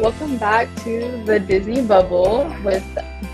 [0.00, 2.84] welcome back to the Disney Bubble with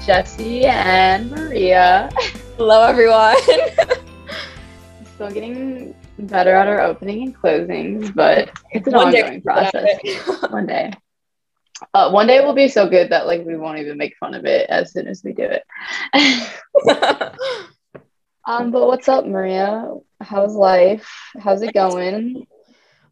[0.07, 2.09] Jesse and Maria.
[2.57, 3.37] Hello, everyone.
[5.15, 9.99] Still getting better at our opening and closings, but it's an One day ongoing process.
[10.51, 10.93] one day.
[11.93, 14.45] Uh, one day will be so good that like we won't even make fun of
[14.47, 15.65] it as soon as we do it.
[18.47, 19.93] um, but what's up, Maria?
[20.21, 21.09] How's life?
[21.39, 22.47] How's it going?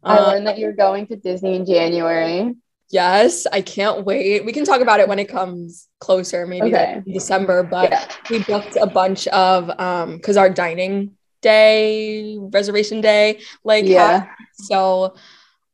[0.03, 2.55] I Uh, learned that you're going to Disney in January.
[2.91, 4.45] Yes, I can't wait.
[4.45, 7.01] We can talk about it when it comes closer, maybe Okay.
[7.05, 7.63] in December.
[7.63, 8.05] But Yeah.
[8.29, 14.19] we booked a bunch of um because our dining day, reservation day, like Yeah.
[14.19, 14.37] happened.
[14.53, 15.15] so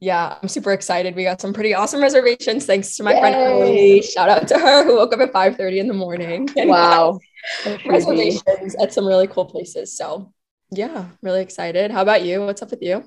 [0.01, 1.13] yeah, I'm super excited.
[1.15, 3.43] We got some pretty awesome reservations thanks to my friend Yay.
[3.43, 4.01] Emily.
[4.01, 6.49] Shout out to her who woke up at 5 30 in the morning.
[6.57, 7.19] and Wow.
[7.85, 9.95] Reservations at some really cool places.
[9.97, 10.31] So
[10.71, 11.91] yeah, really excited.
[11.91, 12.41] How about you?
[12.45, 13.03] What's up with you?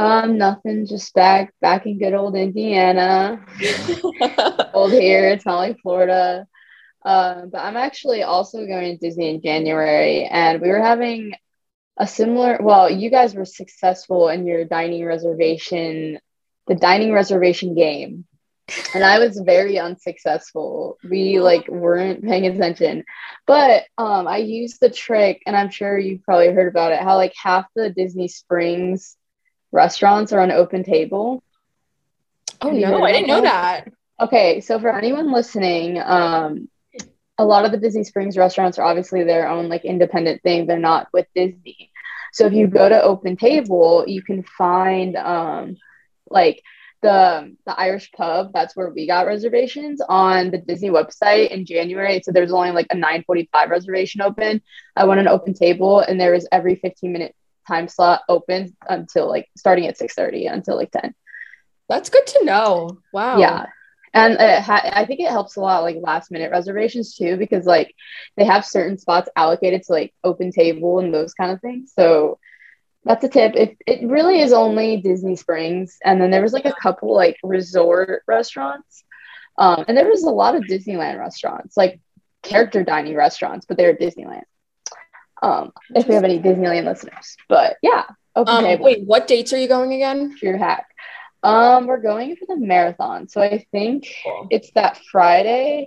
[0.00, 3.44] Um, nothing, just back back in good old Indiana.
[4.72, 6.46] old here, it's not like Florida.
[7.04, 11.32] Um, but I'm actually also going to Disney in January, and we were having
[11.98, 12.56] a similar.
[12.62, 16.18] Well, you guys were successful in your dining reservation,
[16.66, 18.24] the dining reservation game,
[18.94, 20.96] and I was very unsuccessful.
[21.04, 23.04] We like weren't paying attention,
[23.46, 27.00] but um, I used the trick, and I'm sure you've probably heard about it.
[27.00, 29.18] How like half the Disney Springs
[29.72, 31.42] restaurants are on open table.
[32.60, 33.86] oh Have you heard no, I didn't know that?
[33.86, 33.88] that.
[34.20, 36.68] Okay, so for anyone listening, um,
[37.38, 40.66] a lot of the Disney Springs restaurants are obviously their own like independent thing.
[40.66, 41.90] They're not with Disney.
[42.32, 45.76] So if you go to Open Table, you can find um,
[46.28, 46.62] like
[47.02, 48.52] the the Irish pub.
[48.52, 52.20] That's where we got reservations on the Disney website in January.
[52.22, 54.60] So there's only like a 9:45 reservation open.
[54.96, 57.34] I went on Open Table, and there was every 15 minute
[57.70, 61.14] time slot open until like starting at 6:30 until like 10.
[61.88, 62.98] That's good to know.
[63.12, 63.38] Wow.
[63.38, 63.66] Yeah.
[64.12, 67.64] And it ha- I think it helps a lot, like last minute reservations too, because
[67.64, 67.94] like
[68.36, 71.92] they have certain spots allocated to like open table and those kind of things.
[71.94, 72.38] So
[73.04, 73.52] that's a tip.
[73.54, 77.36] If it really is only Disney Springs, and then there was like a couple like
[77.42, 79.04] resort restaurants,
[79.56, 82.00] um, and there was a lot of Disneyland restaurants, like
[82.42, 84.42] character dining restaurants, but they're Disneyland.
[85.42, 88.04] Um, if we have any Disneyland listeners, but yeah,
[88.36, 90.36] Um, wait, what dates are you going again?
[90.38, 90.86] Pure hack.
[91.42, 93.28] Um, we're going for the marathon.
[93.28, 94.06] So I think
[94.50, 95.86] it's that Friday.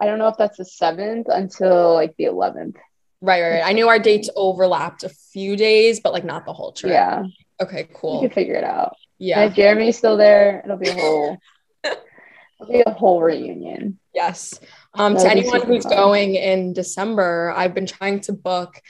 [0.00, 2.76] I don't know if that's the seventh until like the eleventh.
[3.20, 3.66] Right, right, right.
[3.66, 6.92] I knew our dates overlapped a few days, but like not the whole trip.
[6.92, 7.24] Yeah,
[7.60, 8.20] Okay, cool.
[8.20, 8.96] can figure it out.
[9.20, 9.44] And Yeah.
[9.46, 11.38] if Jeremy's still there, it'll be a whole
[11.84, 13.98] it'll be a whole reunion.
[14.12, 14.60] Yes.
[14.96, 15.92] Um, to anyone who's fun.
[15.92, 18.80] going in December, I've been trying to book.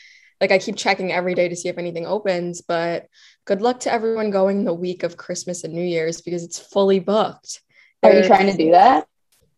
[0.40, 3.06] Like I keep checking every day to see if anything opens, but
[3.46, 6.98] good luck to everyone going the week of Christmas and New Year's because it's fully
[6.98, 7.62] booked.
[8.02, 9.06] Are you trying to do that?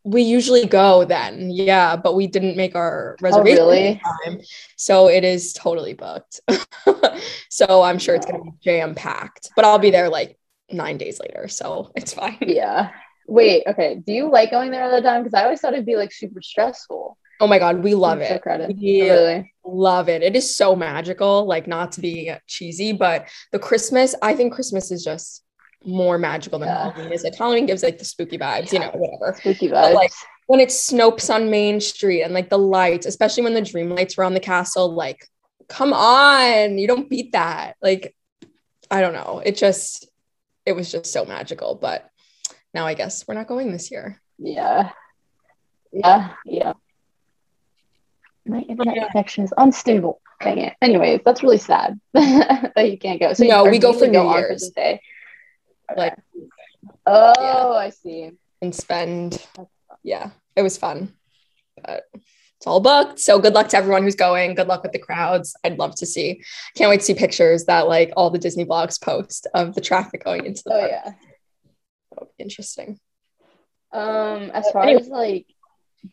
[0.05, 4.01] We usually go then, yeah, but we didn't make our Oh, reservation really?
[4.25, 4.41] time,
[4.77, 6.41] so it is totally booked.
[7.51, 10.39] so I'm sure it's gonna be jam packed, but I'll be there like
[10.71, 12.39] nine days later, so it's fine.
[12.41, 12.91] Yeah.
[13.28, 13.97] Wait, okay.
[13.97, 15.22] Do you like going there all the time?
[15.22, 17.19] Because I always thought it'd be like super stressful.
[17.41, 18.41] Oh my god, we love it.
[18.41, 18.75] credit.
[18.81, 19.53] We Really?
[19.64, 20.22] love it.
[20.22, 21.44] It is so magical.
[21.44, 25.42] Like not to be cheesy, but the Christmas, I think Christmas is just
[25.84, 26.92] more magical than Yeah.
[26.92, 27.25] Halloween is.
[27.25, 29.37] Like Halloween gives like the spooky vibes, you know, whatever.
[29.38, 29.94] Spooky But, vibes.
[29.94, 30.12] like,
[30.47, 34.16] When it Snopes on Main Street and like the lights, especially when the dream lights
[34.16, 35.26] were on the castle, like,
[35.69, 37.76] come on, you don't beat that.
[37.82, 38.14] Like,
[38.91, 39.43] I don't know.
[39.44, 40.08] It just,
[40.64, 41.75] it was just so magical.
[41.75, 42.08] But
[42.76, 44.20] now I guess we're not going this year.
[44.38, 44.91] Yeah.
[45.92, 46.34] Yeah.
[46.44, 46.72] Yeah.
[48.47, 49.09] My internet Yeah.
[49.10, 50.20] connection is unstable.
[50.42, 50.75] Dang it.
[50.82, 53.32] Anyways, that's really sad that you can't go.
[53.32, 54.70] So No, we go for New Year's.
[54.70, 55.00] Day?
[55.91, 56.00] Okay.
[56.00, 56.16] Like,
[57.06, 57.78] oh, yeah.
[57.87, 58.31] I see.
[58.62, 59.44] and spend.
[60.03, 61.14] Yeah, it was fun.
[61.82, 62.04] But
[62.58, 63.19] it's all booked.
[63.19, 64.54] So good luck to everyone who's going.
[64.54, 65.55] Good luck with the crowds.
[65.64, 66.43] I'd love to see.
[66.76, 70.25] Can't wait to see pictures that like all the Disney blogs post of the traffic
[70.25, 70.90] going into the Oh park.
[70.93, 71.12] yeah.
[72.17, 72.99] That'll be interesting.
[73.93, 75.01] Um, as far anyway.
[75.03, 75.47] as like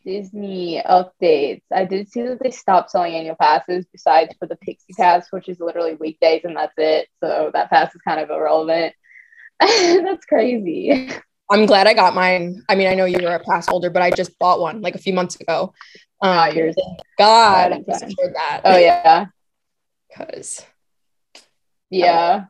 [0.04, 4.92] Disney updates, I did see that they stopped selling annual passes besides for the Pixie
[4.96, 7.08] Pass, which is literally weekdays and that's it.
[7.22, 8.94] So that pass is kind of irrelevant.
[9.60, 11.10] that's crazy.
[11.50, 12.62] I'm glad I got mine.
[12.68, 14.94] I mean, I know you were a pass holder, but I just bought one like
[14.94, 15.74] a few months ago.
[16.20, 16.74] Um, Ah, yours.
[17.18, 18.62] God, Right, I secured that.
[18.64, 19.26] Oh yeah.
[20.08, 20.64] because
[21.90, 22.44] Yeah.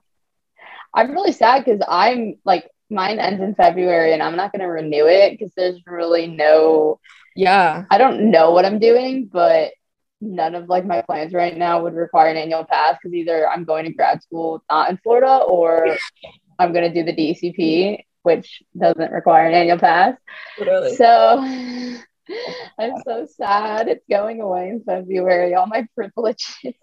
[0.95, 5.07] I'm really sad because I'm like mine ends in February and I'm not gonna renew
[5.07, 7.01] it because there's really no
[7.37, 9.73] yeah, I don't know what I'm doing, but
[10.21, 13.65] none of like my plans right now would require an annual pass because either I'm
[13.65, 15.97] going to grad school not in Florida or
[16.59, 20.17] I'm gonna do the DCP which doesn't require an annual pass.
[20.59, 20.97] Literally.
[20.97, 21.39] So
[22.79, 23.89] I'm so sad.
[23.89, 25.55] It's going away in February.
[25.55, 26.57] All my privileges.
[26.65, 26.75] you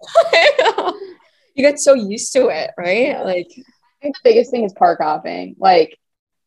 [1.56, 3.24] get so used to it, right?
[3.24, 3.48] Like,
[4.02, 5.56] think the biggest thing is park hopping.
[5.58, 5.98] Like,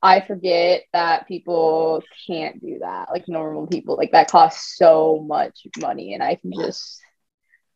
[0.01, 3.09] I forget that people can't do that.
[3.11, 7.01] Like normal people, like that costs so much money, and I can just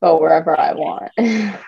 [0.01, 1.11] go wherever I want.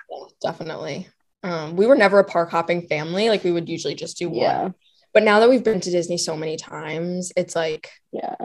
[0.42, 1.08] definitely.
[1.44, 3.30] Um, we were never a park hopping family.
[3.30, 4.38] Like, we would usually just do one.
[4.38, 4.70] yeah,
[5.14, 8.36] But now that we've been to Disney so many times, it's like yeah.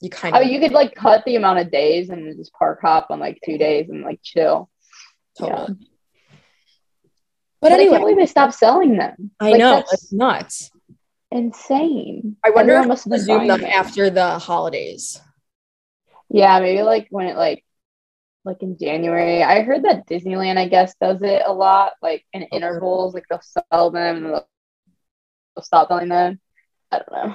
[0.00, 2.54] you kind I of mean, you could like cut the amount of days and just
[2.54, 4.70] park hop on like two days and like chill.
[5.38, 5.76] totally.
[5.78, 5.86] yeah.
[7.64, 9.30] But I anyway, can't believe they stopped selling them.
[9.40, 10.70] I Like, know it's nuts.
[11.30, 12.36] insane.
[12.44, 15.18] I wonder Everyone if must been resume them after the holidays.
[16.28, 17.64] Yeah, maybe like when it like
[18.44, 19.42] like in January.
[19.42, 22.56] I heard that Disneyland, I guess, does it a lot, like in oh.
[22.56, 23.14] intervals.
[23.14, 24.48] Like they'll sell them and they'll,
[25.56, 26.38] they'll stop selling them.
[26.92, 27.34] I don't know.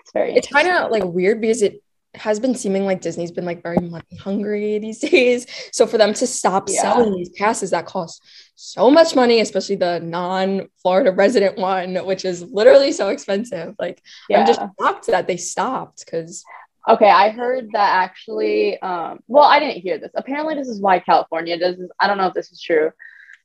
[0.00, 0.34] It's very.
[0.34, 1.82] It's kind of like weird because it
[2.16, 5.46] has been seeming like Disney's been like very money hungry these days.
[5.72, 6.82] So for them to stop Yeah.
[6.82, 8.22] selling these passes that cost
[8.54, 13.74] so much money, especially the non-Florida resident one, which is literally so expensive.
[13.78, 14.40] Like yeah.
[14.40, 16.44] I'm just shocked that they stopped because
[16.88, 18.80] Okay, I heard that actually.
[18.80, 20.12] Um, well, I didn't hear this.
[20.14, 21.90] Apparently, this is why California does this.
[21.98, 22.92] I don't know if this is true.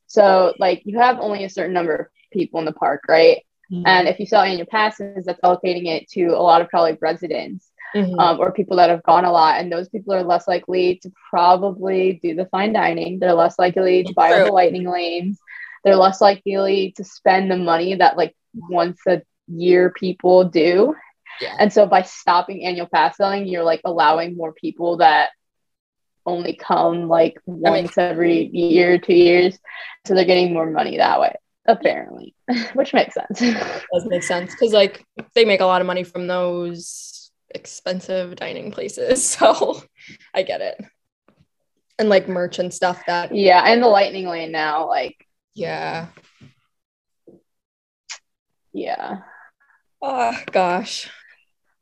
[0.06, 3.42] So, like, you have only a certain number of people in the park, right?
[3.86, 7.71] And if you sell annual passes, that's allocating it to a lot of probably residents
[7.94, 8.18] Mhm.
[8.18, 9.60] um, or people that have gone a lot.
[9.60, 13.18] And those people are less likely to probably do the fine dining.
[13.18, 14.44] They're less likely to buy True.
[14.46, 15.38] the lightning lanes.
[15.84, 20.94] They're less likely to spend the money that like once a year people do.
[21.40, 21.56] Yeah.
[21.58, 25.30] And so by stopping annual pass selling, you're like allowing more people that
[26.24, 29.58] only come like once every year, two years.
[30.06, 31.34] So they're getting more money that way,
[31.66, 32.34] apparently,
[32.74, 33.40] which makes sense.
[33.92, 35.04] does make sense because like
[35.34, 37.11] they make a lot of money from those
[37.54, 39.36] expensive dining places.
[39.42, 39.82] So
[40.34, 40.82] I get it.
[41.98, 43.62] And like merch and stuff that yeah.
[43.64, 46.08] And the lightning lane now, like, yeah.
[48.72, 49.18] yeah.
[50.00, 51.10] Oh gosh.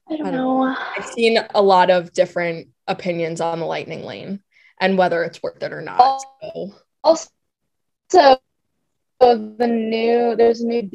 [0.08, 0.76] I don't I don't know.
[0.96, 4.43] I've seen a lot of different opinions on the lightning lane
[4.81, 6.23] and whether it's worth it or not.
[6.43, 6.75] So
[7.05, 7.28] Also,
[8.11, 8.38] so
[9.20, 10.90] the new there's a new.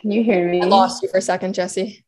[0.00, 0.62] Can you hear me?
[0.62, 2.04] I lost you for a second, Jesse.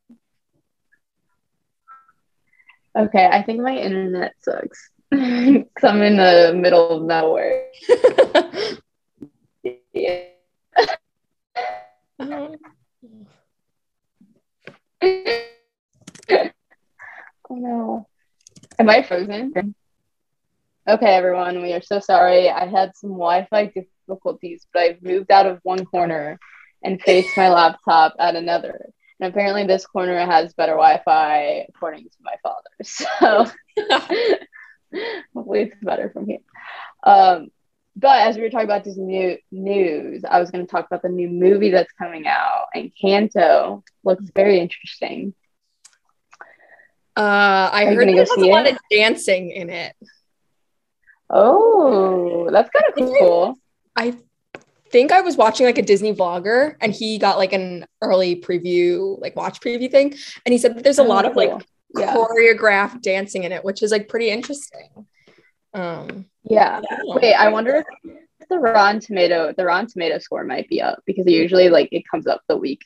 [2.97, 4.91] Okay, I think my internet sucks.
[5.13, 7.69] Cause I'm in the middle of nowhere.
[9.93, 10.25] Yeah.
[12.19, 12.57] Oh
[17.51, 18.07] no.
[18.79, 19.75] Am I frozen?
[20.89, 22.49] Okay, everyone, we are so sorry.
[22.49, 26.39] I had some Wi Fi difficulties, but I've moved out of one corner
[26.85, 28.87] and face my laptop at another.
[29.21, 32.71] And apparently, this corner has better Wi Fi, according to my father.
[32.85, 33.07] So
[35.35, 36.39] hopefully, it's better from here.
[37.05, 37.49] Um,
[37.97, 41.03] but as we were talking about Disney new- news, I was going to talk about
[41.03, 45.35] the new movie that's coming out, and Canto looks very interesting.
[47.17, 48.75] uh, I Are heard gonna there's a lot it?
[48.75, 49.95] of dancing in it.
[51.31, 53.55] Oh, that's kind of cool.
[53.97, 54.15] I
[54.93, 59.21] think I was watching like a Disney vlogger and he got like an early preview,
[59.21, 60.15] like watch preview thing.
[60.47, 61.63] And he said that there's a Oh, lot of like cool.
[61.99, 62.15] Yeah.
[62.15, 64.89] choreographed dancing in it, which is like pretty interesting.
[65.75, 66.81] Um, Yeah.
[66.89, 66.99] yeah.
[67.05, 71.27] Wait, I wonder if the Rotten Tomato, the Rotten Tomato score might be up because
[71.27, 72.83] usually like it comes up the week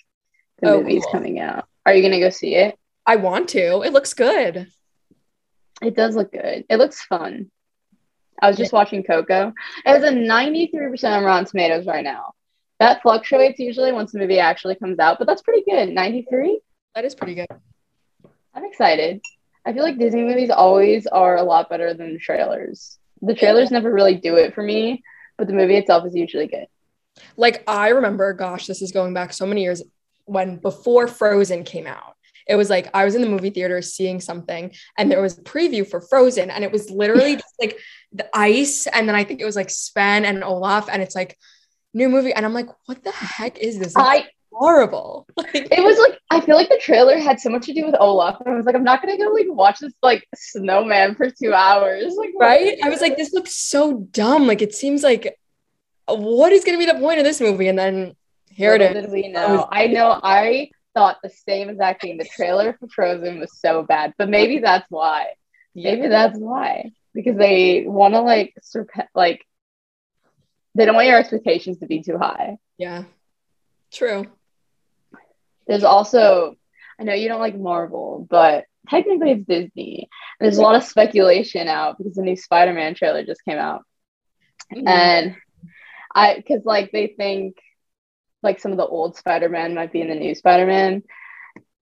[0.63, 1.13] the Oh, movie's cool.
[1.13, 1.67] coming out.
[1.85, 2.79] Are you gonna go see it?
[3.05, 3.83] I want to.
[3.83, 4.69] It looks good.
[5.83, 6.65] It does look good.
[6.71, 7.51] It looks fun.
[8.41, 9.53] I was just watching Coco.
[9.85, 12.33] It has a 93% on Rotten Tomatoes right now.
[12.79, 15.89] That fluctuates usually once the movie actually comes out, but that's pretty good.
[15.89, 16.61] 93?
[16.95, 17.47] That is pretty good.
[18.55, 19.21] I'm excited.
[19.65, 22.99] I feel like Disney movies always are a lot better than the trailers.
[23.23, 25.03] The trailers never really do it for me,
[25.39, 26.67] but the movie itself is usually good.
[27.37, 29.83] Like I remember, gosh, this is going back so many years
[30.27, 32.15] when before Frozen came out.
[32.49, 35.43] It was like I was in the movie theater seeing something and there was a
[35.43, 37.79] preview for Frozen and it was literally just like
[38.17, 41.37] the ice and then I think it was like Sven and Olaf and it's like
[41.95, 43.89] new movie and I'm like what the heck is this?
[43.89, 45.27] It's I horrible.
[45.55, 48.41] It was like I feel like the trailer had so much to do with Olaf.
[48.41, 51.53] And I was like, I'm not gonna go like watch this like snowman for two
[51.53, 52.15] hours.
[52.17, 52.79] Like right?
[52.83, 54.47] I was like this looks so dumb.
[54.47, 55.39] Like it seems like
[56.07, 58.17] what is to be the point of this movie and then
[58.49, 58.95] here it is.
[58.95, 59.69] Did we know?
[59.71, 60.19] I know.
[60.23, 62.17] I thought the same exact thing.
[62.17, 65.27] The trailer for Frozen was so bad, but maybe that's why.
[65.75, 69.45] Maybe that's why because they want to like surpass like
[70.77, 72.59] they don't want your expectations to be too high.
[72.79, 73.05] Yeah.
[73.93, 74.27] True.
[75.67, 76.55] There's also,
[77.01, 80.09] I know you don't like Marvel, but technically it's Disney.
[80.39, 83.83] And There's a lot of speculation out because the new Spider-Man trailer just came out.
[84.73, 84.87] Mm-hmm.
[84.87, 85.37] And
[86.15, 87.57] I because like they think
[88.43, 91.03] like some of the old Spider-Man might be in the new Spider-Man.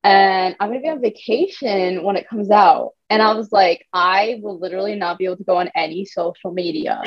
[0.05, 2.93] And I'm gonna be on vacation when it comes out.
[3.15, 6.51] And I was like, I will literally not be able to go on any social
[6.51, 7.01] media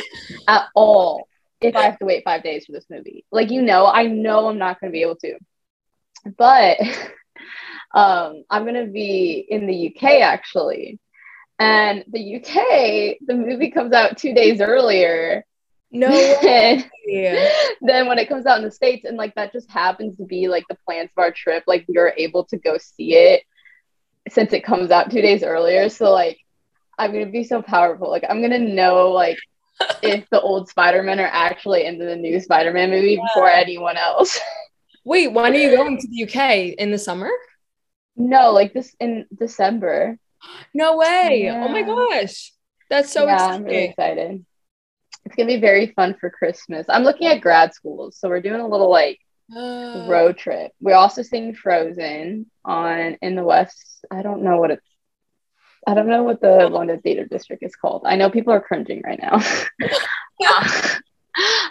[0.47, 1.27] at all
[1.59, 3.25] if I have to wait five days for this movie.
[3.29, 5.37] Like, you know, I know I'm not gonna be able to.
[6.37, 6.79] But
[7.93, 10.97] um, I'm gonna be in the UK actually.
[11.59, 15.43] And the UK, the movie comes out two days earlier.
[15.91, 16.07] No
[16.41, 16.85] way.
[17.81, 20.47] then when it comes out in the States, and like that just happens to be
[20.47, 23.43] like the plans of our trip, like we are able to go see it
[24.29, 25.89] since it comes out two days earlier.
[25.89, 26.39] So like
[26.97, 28.09] I'm gonna be so powerful.
[28.09, 29.37] Like I'm gonna know like
[30.01, 33.21] if the old Spider-Man are actually into the new Spider-Man movie yeah.
[33.27, 34.39] before anyone else.
[35.05, 36.75] Wait, when are you going to the UK?
[36.77, 37.29] In the summer?
[38.17, 40.17] No, like this in December.
[40.73, 41.41] No way.
[41.45, 41.65] Yeah.
[41.65, 42.53] Oh my gosh.
[42.89, 43.55] That's so yeah, exciting.
[43.55, 44.45] I'm really excited.
[45.25, 46.85] It's gonna be very fun for Christmas.
[46.89, 50.71] I'm looking at grad schools, so we're doing a little like road trip.
[50.81, 54.05] We're also seeing Frozen on in the West.
[54.11, 54.85] I don't know what it's.
[55.85, 58.03] I don't know what the London Theater District is called.
[58.05, 59.39] I know people are cringing right now.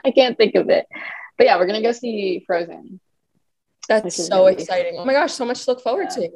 [0.05, 0.87] I can't think of it,
[1.37, 3.01] but yeah, we're gonna go see Frozen.
[3.89, 4.97] That's so exciting!
[4.99, 6.29] Oh my gosh, so much to look forward yeah.
[6.29, 6.31] to.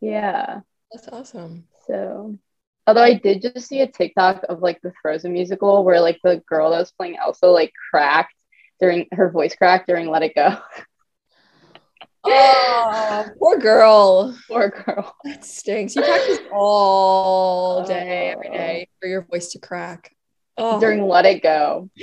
[0.00, 0.60] Yeah,
[0.92, 1.64] that's awesome.
[1.86, 2.38] So
[2.86, 6.42] Although I did just see a TikTok of like the Frozen musical where like the
[6.46, 8.34] girl that was playing Elsa like cracked
[8.84, 10.58] during her voice cracked during Let It Go.
[12.24, 14.38] oh, poor girl.
[14.46, 15.16] Poor girl.
[15.24, 15.96] That stinks.
[15.96, 20.14] You practice all day, every day for your voice to crack.
[20.58, 20.78] Oh.
[20.78, 21.88] During Let It Go.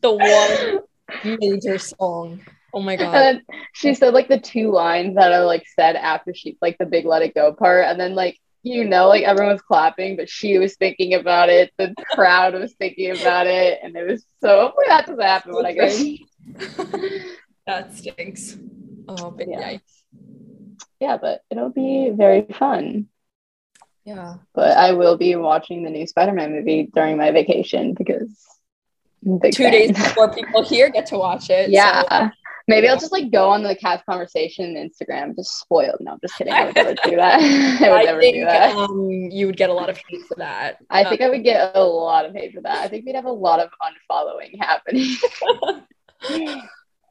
[0.00, 2.40] the one major song.
[2.72, 3.14] Oh my god.
[3.14, 3.42] And
[3.74, 7.04] she said like the two lines that are like said after she like the big
[7.04, 7.84] let it go part.
[7.84, 11.72] And then like you know, like everyone was clapping, but she was thinking about it.
[11.78, 14.48] The crowd was thinking about it, and it was so.
[14.48, 15.88] Oh Hopefully, that doesn't happen when I go.
[17.66, 18.56] that stinks.
[19.08, 19.72] Oh, but yeah.
[19.72, 20.02] yikes.
[21.00, 23.08] Yeah, but it'll be very fun.
[24.04, 24.36] Yeah.
[24.54, 28.28] But I will be watching the new Spider-Man movie during my vacation because
[29.24, 29.72] two fan.
[29.72, 31.70] days before people here get to watch it.
[31.70, 32.02] Yeah.
[32.02, 32.30] So
[32.68, 35.96] Maybe I'll just like go on the cast conversation Instagram, just spoiled.
[36.00, 36.52] No, I'm just kidding.
[36.52, 37.40] I would never do that.
[37.82, 38.76] I would I never think, do that.
[38.76, 40.78] Um, you would get a lot of hate for that.
[40.88, 42.78] I um, think I would get a lot of hate for that.
[42.78, 45.16] I think we'd have a lot of unfollowing happening.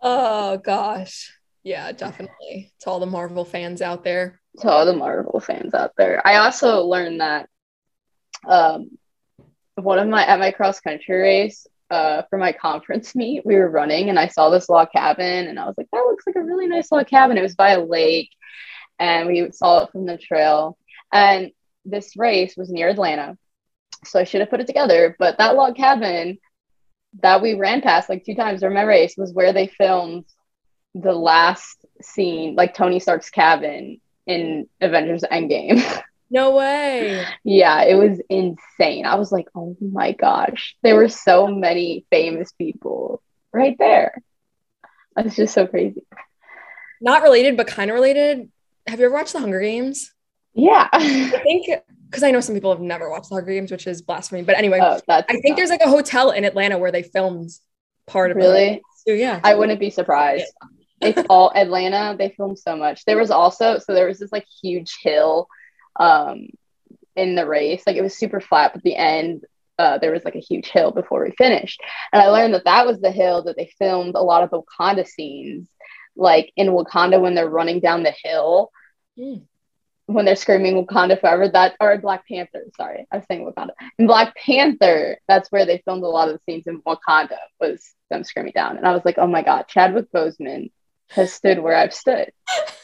[0.02, 1.32] oh gosh.
[1.64, 2.74] Yeah, definitely.
[2.82, 4.42] To all the Marvel fans out there.
[4.62, 6.26] To all the Marvel fans out there.
[6.26, 7.50] I also learned that
[8.48, 8.90] um
[9.76, 13.70] one of my at my cross country race, uh, for my conference meet, we were
[13.70, 16.44] running and I saw this log cabin and I was like, that looks like a
[16.44, 17.38] really nice log cabin.
[17.38, 18.32] It was by a lake
[18.98, 20.78] and we saw it from the trail.
[21.12, 21.52] And
[21.86, 23.38] this race was near Atlanta.
[24.06, 25.16] So I should have put it together.
[25.20, 26.40] But that log cabin
[27.22, 30.26] that we ran past like two times during my race was where they filmed
[30.96, 35.84] the last scene, like Tony Stark's cabin in Avengers Endgame.
[36.32, 37.26] No way.
[37.44, 39.06] yeah, it was insane.
[39.06, 43.22] I was like, oh my gosh, there were so many famous people
[43.52, 44.24] right there.
[45.18, 46.04] It's just so crazy.
[47.02, 48.50] Not related, but kind of related.
[48.88, 50.14] Have you ever watched The Hunger Games?
[50.54, 50.88] Yeah.
[50.94, 51.68] I think
[52.10, 54.44] because I know some people have never watched The Hunger Games, which is blasphemy.
[54.44, 57.50] But anyway, oh, I think there's like a hotel in Atlanta where they filmed
[58.08, 58.64] part of really?
[58.64, 58.82] it.
[59.06, 59.42] So, yeah.
[59.44, 60.46] I wouldn't be surprised.
[61.02, 61.10] Yeah.
[61.10, 62.16] it's all Atlanta.
[62.18, 63.04] They filmed so much.
[63.04, 65.50] There was also so there was this like huge hill
[65.96, 66.48] um,
[67.16, 67.84] in the race.
[67.86, 69.46] Like it was super flat, but the end
[69.82, 71.82] uh, there was like a huge hill before we finished.
[72.14, 75.08] And I learned that that was the hill that they filmed a lot of Wakanda
[75.08, 75.68] scenes,
[76.16, 78.72] like in Wakanda when they're running down the hill.
[79.18, 79.46] Mm.
[80.06, 82.66] When they're screaming Wakanda forever, that or Black Panther.
[82.76, 83.72] Sorry, I was saying Wakanda.
[83.98, 87.94] In Black Panther, that's where they filmed a lot of the scenes in Wakanda was
[88.10, 90.72] them screaming down, and I was like, oh my god, Chadwick Boseman
[91.12, 92.32] has stood where I've stood.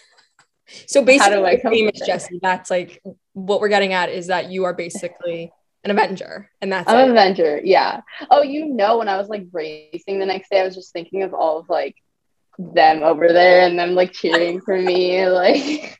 [0.86, 2.40] So basically, famous Jesse.
[2.42, 3.02] That's like
[3.34, 5.52] what we're getting at is that you are basically
[5.84, 7.04] an Avenger, and that's I'm it.
[7.04, 7.62] an Avenger.
[7.64, 8.02] Yeah.
[8.30, 11.24] Oh, you know, when I was like racing the next day, I was just thinking
[11.24, 11.96] of all of like
[12.60, 16.00] them over there and them like cheering for me, like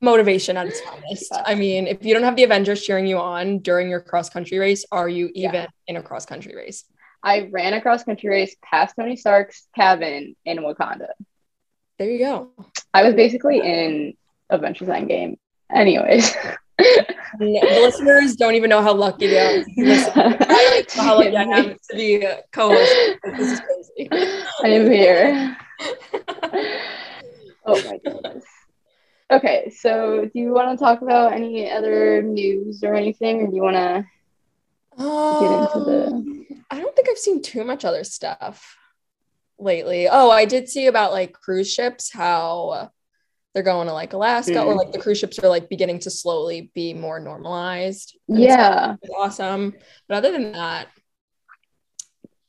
[0.00, 1.32] motivation at its finest.
[1.44, 4.58] I mean, if you don't have the Avengers cheering you on during your cross country
[4.58, 5.66] race, are you even yeah.
[5.86, 6.84] in a cross country race?
[7.22, 11.08] I ran a cross country race past Tony Stark's cabin in Wakanda.
[12.00, 12.48] There you go.
[12.94, 14.14] I was basically in
[14.48, 15.36] Avengers Endgame.
[15.70, 16.34] Anyways.
[16.78, 19.62] the listeners don't even know how lucky they are.
[19.76, 23.18] I how lucky I am to be co-host.
[23.36, 24.08] This is crazy.
[24.64, 25.58] I am here.
[27.66, 28.44] oh my goodness.
[29.30, 33.56] Okay, so do you want to talk about any other news or anything, or do
[33.56, 34.06] you want to
[34.96, 36.06] get into the?
[36.06, 38.78] Um, I don't think I've seen too much other stuff
[39.60, 40.08] lately.
[40.08, 42.90] Oh, I did see about like cruise ships, how
[43.54, 44.66] they're going to like Alaska, Mm.
[44.66, 48.16] or like the cruise ships are like beginning to slowly be more normalized.
[48.28, 48.94] Yeah.
[49.02, 49.74] It's awesome.
[50.08, 50.88] But other than that,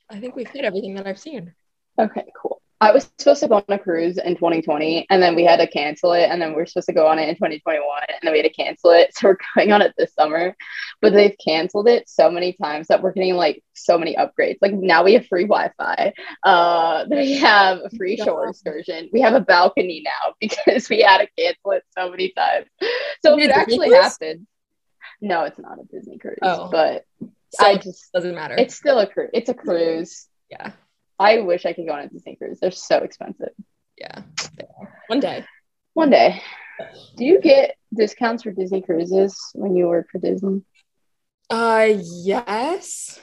[0.10, 1.53] I think we've hit everything that I've seen.
[1.98, 2.61] Okay, cool.
[2.81, 5.67] I was supposed to go on a cruise in 2020 and then we had to
[5.67, 6.23] cancel it.
[6.31, 8.47] And then we are supposed to go on it in 2021 and then we had
[8.51, 9.11] to cancel it.
[9.15, 10.55] So we're going on it this summer.
[11.00, 14.57] But they've canceled it so many times that we're getting like so many upgrades.
[14.61, 16.11] Like now we have free Wi Fi.
[16.43, 19.09] Uh, we have a free shore excursion.
[19.13, 22.65] We have a balcony now because we had to cancel it so many times.
[23.23, 24.01] So it actually cruise?
[24.01, 24.47] happened.
[25.21, 26.69] No, it's not a Disney cruise, Oh.
[26.71, 27.05] but
[27.51, 28.55] So I it just, doesn't matter.
[28.57, 29.29] it's still a cruise.
[29.35, 30.27] It's a cruise.
[30.50, 30.71] yeah.
[31.22, 32.60] I wish I could go on a Disney cruise.
[32.60, 33.50] They're so expensive.
[33.98, 34.24] Yeah.
[35.08, 35.46] One day.
[35.94, 36.42] One day.
[37.16, 40.63] Do you get discounts for Disney cruises when you work for Disney?
[41.50, 41.90] Uh
[42.24, 43.20] yes.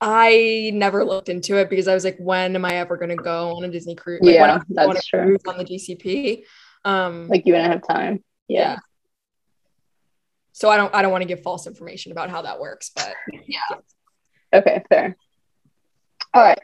[0.00, 3.56] I never looked into it because I was like, when am I ever gonna go
[3.56, 4.20] on a Disney cruise?
[4.22, 5.38] Like, Yeah, am I gonna go on that's true.
[5.46, 6.42] on the DCP.
[6.84, 8.22] Um Like you wouldn't have time.
[8.48, 8.76] Yeah.
[10.52, 13.14] so I don't I don't want to give false information about how that works, but
[13.46, 13.78] yeah
[14.54, 15.16] Okay, fair.
[16.34, 16.58] All right.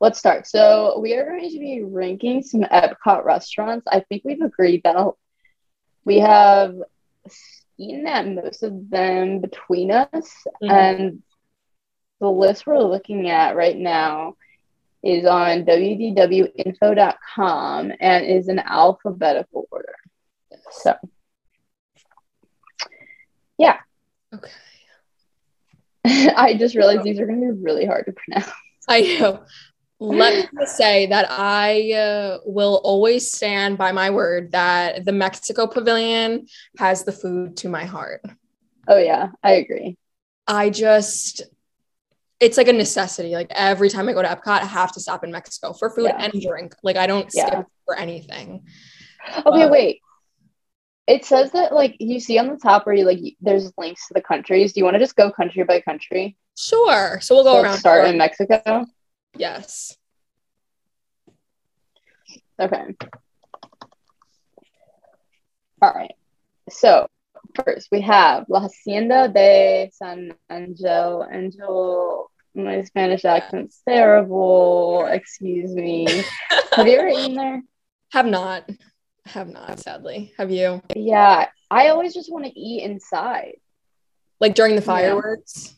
[0.00, 0.46] Let's start.
[0.46, 3.86] So we are going to be ranking some Epcot restaurants.
[3.90, 5.12] I think we've agreed that
[6.04, 6.76] we have
[7.78, 10.70] eaten at most of them between us, Mhm.
[10.70, 11.22] and
[12.20, 14.36] the list we're looking at right now
[15.02, 19.94] is on wdwinfo.com and is in alphabetical order.
[20.70, 20.94] So
[23.58, 23.78] yeah.
[24.34, 24.50] okay.
[26.36, 28.50] I just realized these are going to be really hard to pronounce.
[28.88, 29.44] I know.
[30.10, 35.66] Let me say that I uh, will always stand by my word that the Mexico
[35.66, 36.46] Pavilion
[36.78, 38.22] has the food to my heart.
[38.86, 39.96] Oh yeah, I agree.
[40.46, 41.42] I just,
[42.38, 43.30] it's like a necessity.
[43.32, 46.06] Like every time I go to Epcot, I have to stop in Mexico for food
[46.06, 46.16] Yeah.
[46.18, 46.74] and drink.
[46.82, 47.62] Like I don't skip Yeah.
[47.86, 48.66] for anything.
[49.46, 50.00] Okay, Uh, wait.
[51.06, 54.14] It says that like you see on the top where you like there's links to
[54.14, 54.72] the countries.
[54.72, 56.36] Do you want to just go country by country?
[56.56, 57.20] Sure.
[57.20, 57.78] So we'll go Let's around.
[57.78, 58.86] start in Mexico.
[59.36, 59.96] Yes.
[62.60, 62.96] Okay.
[65.82, 66.14] All right.
[66.70, 67.08] So
[67.64, 71.26] first we have La Hacienda de San Angel.
[71.30, 75.06] Angel, my Spanish accent's terrible.
[75.10, 76.06] Excuse me.
[76.72, 77.62] Have you ever eaten there?
[78.12, 78.68] Have not.
[79.26, 80.32] Have not, sadly.
[80.38, 80.82] Have you?
[80.94, 83.54] Yeah, I always just want to eat inside.
[84.40, 85.74] Like during the fireworks?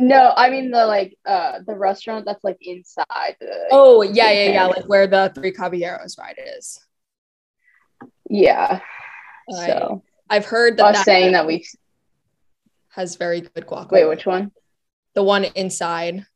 [0.00, 3.34] No, I mean the like uh the restaurant that's like inside.
[3.40, 4.66] The, Oh, yeah, yeah, yeah.
[4.66, 6.78] Like where the Three Caballeros ride is.
[8.30, 8.80] yeah.
[9.50, 11.66] I- So I've heard that that saying that we
[12.90, 13.90] has very good guacamole.
[13.92, 14.52] wait, which one?
[15.14, 16.26] The one inside.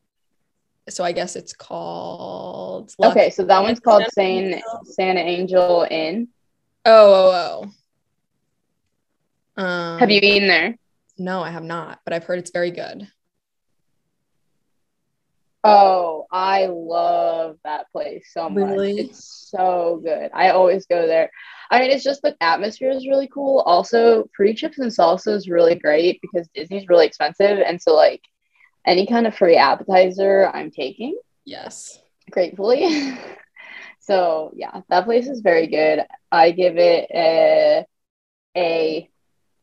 [0.89, 2.93] So I guess it's called.
[2.99, 6.27] La- Okay, so that one's called San Santa Angel Inn.
[6.85, 7.71] Oh, oh,
[9.57, 9.61] oh.
[9.63, 10.75] Um, Have you eaten there?
[11.17, 13.07] No, I have not, but I've heard it's very good.
[15.63, 18.71] Oh, I love that place so much.
[18.71, 18.91] Really?
[18.99, 20.29] It's so good.
[20.33, 21.31] I always go there.
[21.71, 23.59] I mean, it's just the atmosphere is really cool.
[23.61, 27.59] Also, free chips and salsa is really great because Disney's really expensive.
[27.59, 28.21] And so, like,
[28.85, 31.99] any kind of free appetizer I'm taking, Yes.
[32.29, 33.17] gratefully.
[33.99, 36.01] so, yeah, that place is very good.
[36.31, 37.85] I give it a,
[38.57, 39.09] a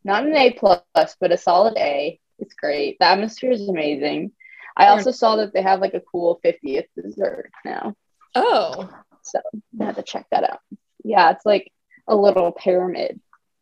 [0.04, 0.82] not an A plus,
[1.20, 2.18] but a solid A.
[2.38, 2.96] It's great.
[2.98, 4.32] The atmosphere is amazing.
[4.80, 7.94] I also saw that they have like a cool 50th dessert now.
[8.34, 8.90] Oh,
[9.22, 9.40] So
[9.80, 10.60] I had to check that out.
[11.04, 11.70] Yeah, it's like
[12.08, 13.20] a little pyramid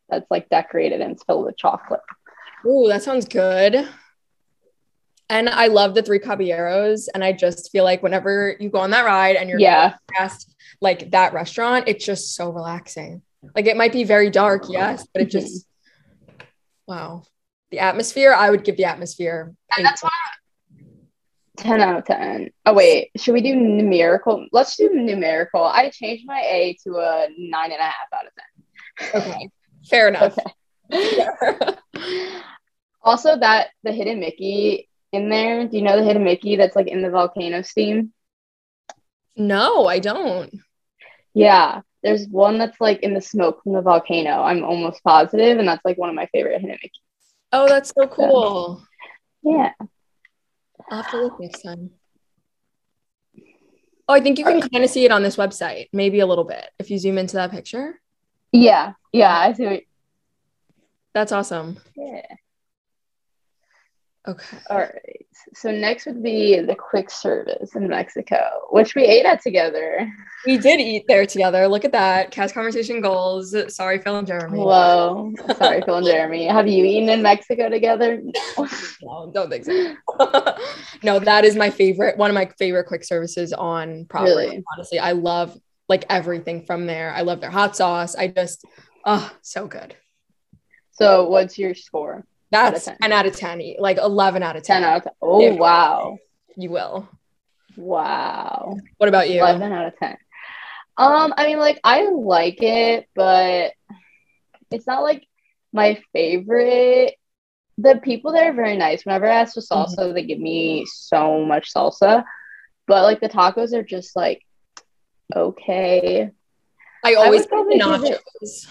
[0.09, 2.01] that's like decorated and it's filled with chocolate.
[2.65, 3.87] ooh, that sounds good.
[5.31, 8.89] And I love the Three Caballeros, and I just feel like whenever you go on
[8.91, 13.21] that ride and you're Yeah, past like that restaurant, it's just so relaxing.
[13.55, 15.39] Like it might be very dark, yes, but it mm-hmm.
[15.39, 15.67] just
[16.87, 17.23] wow.
[17.69, 19.53] The atmosphere, I would give the atmosphere.
[19.77, 20.01] And that's
[21.59, 22.49] 10 out of 10.
[22.65, 24.47] Oh, wait, should we do numerical?
[24.51, 25.63] Let's do numerical.
[25.63, 29.21] I changed my A to a nine and a half out of 10.
[29.21, 29.49] okay.
[29.89, 30.37] Fair enough.
[30.91, 31.77] 10.
[33.01, 36.87] also, that the hidden Mickey in there, do you know the hidden Mickey that's like
[36.87, 38.13] in the volcano steam?
[39.35, 40.53] no, I don't.
[41.33, 44.41] Yeah, there's one that's like in the smoke from the volcano.
[44.41, 46.91] I'm almost positive, and that's like one of my favorite hidden Mickey.
[47.51, 48.83] Oh, that's so cool.
[49.41, 49.71] Yeah.
[50.89, 51.91] I'll have to look next time.
[54.07, 56.43] Oh, I think you can kind of see it on this website, maybe a little
[56.43, 58.01] bit if you zoom into that picture.
[58.51, 59.65] Yeah, yeah, I see.
[59.65, 59.83] What,
[61.13, 61.77] That's awesome.
[61.95, 62.21] yeah.
[64.27, 64.57] Okay.
[64.69, 65.25] All right.
[65.53, 70.11] So next would be the quick service in Mexico, which we ate at together.
[70.45, 71.67] We did eat there together.
[71.67, 72.29] Look at that.
[72.29, 73.55] Cast conversation goals.
[73.73, 74.59] Sorry, Phil and Jeremy.
[74.59, 75.33] Whoa.
[75.57, 76.45] Sorry, Phil and Jeremy.
[76.47, 78.21] Have you eaten in Mexico together?
[79.01, 79.95] No, don't think so.
[81.03, 82.17] no, that is my favorite.
[82.17, 84.31] One of my favorite quick services on property.
[84.31, 84.63] Really?
[84.75, 87.13] Honestly, I love like everything from there.
[87.13, 88.15] I love their hot sauce.
[88.15, 88.65] I just,
[89.05, 89.95] oh, so good.
[90.91, 92.25] So what's your score?
[92.53, 92.97] Out of That's 10.
[93.01, 94.81] 10 out of 10, like 11 out of 10.
[94.81, 95.13] 10 out of 10.
[95.21, 95.51] Oh, Yeah.
[95.51, 96.17] wow.
[96.57, 97.07] You will.
[97.77, 98.77] Wow.
[98.97, 99.39] What about you?
[99.39, 100.17] 11 out of 10.
[100.97, 103.71] Um, I mean, like, I like it, but
[104.71, 105.25] it's not like
[105.71, 107.15] my favorite.
[107.77, 109.05] The people there are very nice.
[109.05, 112.25] Whenever I ask for salsa, they give me so much salsa,
[112.87, 114.43] but like the tacos are just like
[115.33, 116.29] okay.
[117.05, 118.67] I always pick give it- nachos.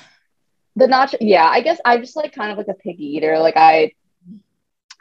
[0.79, 3.39] The nacho, yeah, I guess I'm just like kind of like a picky eater.
[3.39, 3.93] Like, I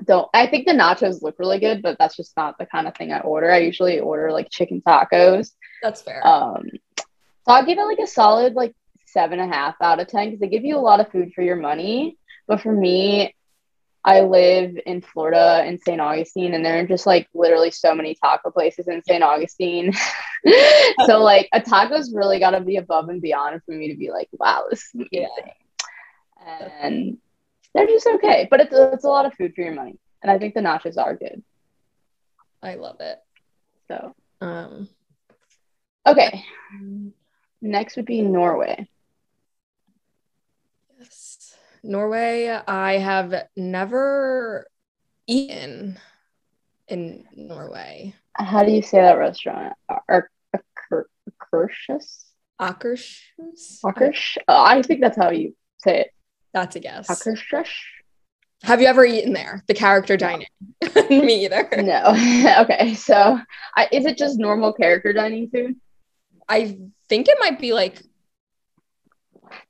[0.04, 2.96] don't, I think the nachos look really good, but that's just not the kind of
[2.96, 3.52] thing I order.
[3.52, 5.52] I usually order like chicken tacos.
[5.84, 6.26] That's fair.
[6.26, 7.04] Um, so
[7.54, 8.74] I'll give it like a solid like
[9.06, 11.32] seven and a half out of ten because they give you a lot of food
[11.34, 12.18] for your money.
[12.48, 13.36] But for me,
[14.04, 16.00] I live in Florida in St.
[16.00, 19.22] Augustine, and there are just like literally so many taco places in St.
[19.22, 19.94] Augustine.
[21.06, 24.10] so like a taco's really got to be above and beyond for me to be
[24.10, 25.28] like, wow, this is amazing.
[25.46, 25.54] Yeah.
[26.80, 27.18] And
[27.74, 30.38] they're just okay, but it's it's a lot of food for your money, and I
[30.40, 31.44] think the nachos are good.
[32.64, 33.20] I love it.
[33.88, 34.90] So Um,
[36.08, 36.44] okay,
[37.62, 38.88] next would be Norway.
[41.00, 41.56] yes.
[41.84, 44.68] Norway, I have never
[45.28, 46.00] eaten
[46.88, 48.16] in Norway.
[48.36, 49.74] How do you say that restaurant?
[50.10, 52.26] Ar- Akershus?
[52.60, 53.80] Akershus?
[53.84, 54.38] Akersh?
[54.48, 56.12] Uh, I think that's how you say it.
[56.54, 57.08] That's a guess.
[58.64, 59.64] Have you ever eaten there?
[59.68, 60.48] The character dining?
[61.10, 61.70] Me either.
[61.78, 62.16] No.
[62.62, 63.40] okay, so
[63.76, 65.76] I, is it just normal character dining food?
[66.50, 68.02] I think it might be like,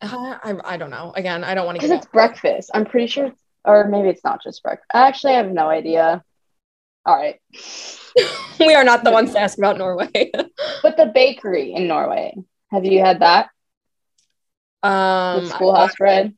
[0.02, 1.12] I, I, I don't know.
[1.16, 2.72] Again, I don't want to Because get it's breakfast.
[2.74, 4.90] I'm pretty sure, it's, or maybe it's not just breakfast.
[4.94, 6.24] Actually, I have no idea.
[7.06, 7.40] All right.
[8.60, 10.32] we are not the ones to ask about Norway.
[10.82, 12.36] But the bakery in Norway,
[12.72, 13.50] have you had that?
[14.84, 16.37] um, The schoolhouse bread?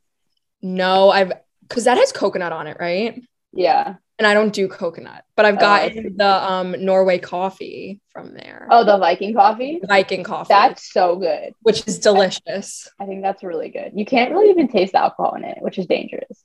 [0.62, 1.34] No, I've
[1.68, 3.22] because that has coconut on it, right?
[3.54, 3.96] Yeah.
[4.18, 8.68] And I don't do coconut, but I've Oh, got the um Norway coffee from there.
[8.70, 9.80] Oh, the Viking coffee?
[9.84, 11.54] Viking coffee, That's so good.
[11.62, 12.90] which is delicious.
[13.00, 13.92] I think that's really good.
[13.96, 16.44] You can't really even taste the alcohol in it, which is dangerous.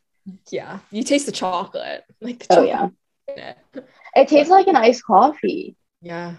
[0.50, 2.77] Yeah, you taste the chocolate, like the Oh, yeah.
[2.77, 2.92] chocolate
[3.29, 3.59] in it.
[4.14, 5.74] It tastes like an iced coffee.
[6.00, 6.35] Yeah,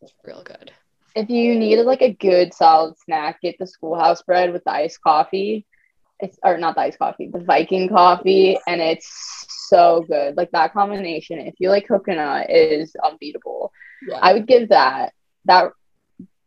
[0.00, 0.72] it's real good.
[1.14, 5.02] If you needed like a good solid snack, get the schoolhouse bread with the iced
[5.02, 5.66] coffee.
[6.22, 10.36] It's or not the iced coffee, the Viking coffee, and it's so good.
[10.36, 13.72] Like that combination, if you like coconut, is unbeatable.
[14.08, 15.12] Yeah, I would give that
[15.46, 15.72] that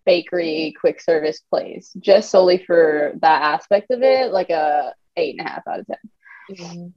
[0.05, 5.45] bakery quick service place just solely for that aspect of it, like a eight and
[5.45, 5.97] a half out of ten.
[6.51, 6.93] Mhm.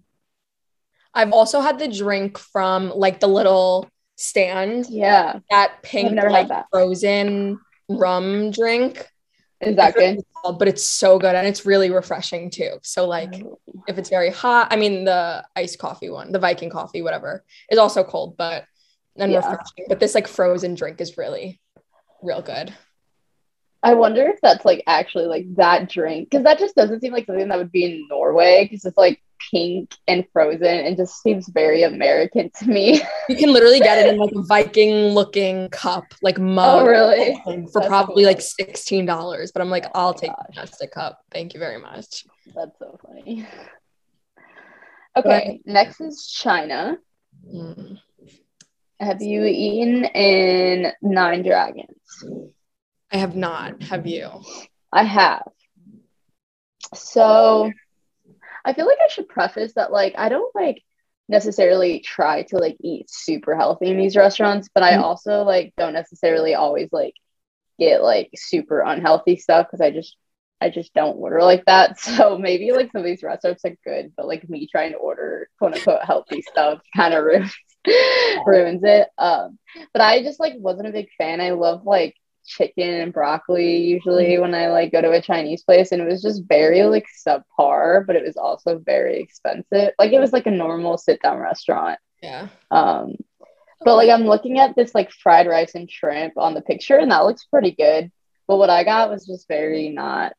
[1.15, 6.67] I've also had the drink from like the little stand, Yeah, that pink like that.
[6.71, 9.05] frozen rum drink.
[9.61, 10.21] Is that good?
[10.43, 12.79] what But it's so good and it's really refreshing too.
[12.83, 13.59] So like oh.
[13.89, 17.79] if it's very hot, I mean the iced coffee one, the Viking coffee, whatever, is
[17.79, 18.65] also cold, but
[19.17, 19.39] and Yeah.
[19.39, 19.87] refreshing.
[19.89, 21.61] But this like frozen drink is really,
[22.23, 22.73] real good.
[23.83, 27.27] I wonder if that's like actually like that drink because that just doesn't seem like
[27.27, 31.49] something that would be in Norway because it's like pink and frozen and just seems
[31.49, 33.01] very American to me.
[33.29, 36.83] You can literally get it in like a Viking looking cup, like mug.
[36.83, 37.41] oh, really?
[37.45, 38.33] For That's probably cool.
[38.33, 41.21] like sixteen dollars, but I'm like, Oh I'll take the plastic cup.
[41.31, 42.25] Thank you very much.
[42.55, 43.47] That's so funny.
[45.17, 46.97] Okay, next is China.
[47.53, 47.99] Mm.
[49.01, 52.25] Have you eaten in Nine Dragons?
[53.13, 53.83] I have not.
[53.85, 54.29] Have you?
[54.93, 55.47] I have.
[56.95, 57.73] So
[58.65, 60.83] I feel like I should preface that like I don't like
[61.29, 65.03] necessarily try to like eat super healthy in these restaurants, but I Mhm.
[65.03, 67.15] also like don't necessarily always like
[67.79, 70.17] get like super unhealthy stuff because I just
[70.61, 71.99] I just don't order like that.
[72.01, 75.49] So maybe like some of these restaurants are good, but like me trying to order
[75.59, 77.55] quote unquote healthy stuff kind of ruins
[78.47, 79.09] ruins it.
[79.19, 79.59] Um,
[79.93, 81.41] but I just like wasn't a big fan.
[81.41, 82.17] I love like
[82.49, 86.23] chicken and broccoli usually when I like go to a Chinese place, and it was
[86.23, 89.93] just very like subpar, but it was also very expensive.
[89.99, 91.99] Like it was like a normal sit down restaurant.
[92.23, 92.49] Yeah.
[92.71, 93.17] Um,
[93.81, 97.11] But like I'm looking at this like fried rice and shrimp on the picture, and
[97.13, 98.11] that looks pretty good.
[98.49, 100.33] But what I got was just very not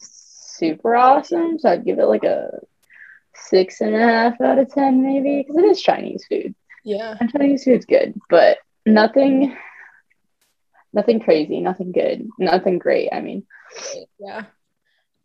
[0.00, 1.58] super awesome.
[1.58, 2.60] So I'd give it like a
[3.34, 6.54] six and a half out of ten, maybe, because it is Chinese food.
[6.84, 7.16] Yeah.
[7.20, 9.56] And Chinese food's good, but nothing
[10.96, 13.10] nothing crazy, nothing good, nothing great.
[13.12, 13.46] I mean,
[14.18, 14.46] Yeah.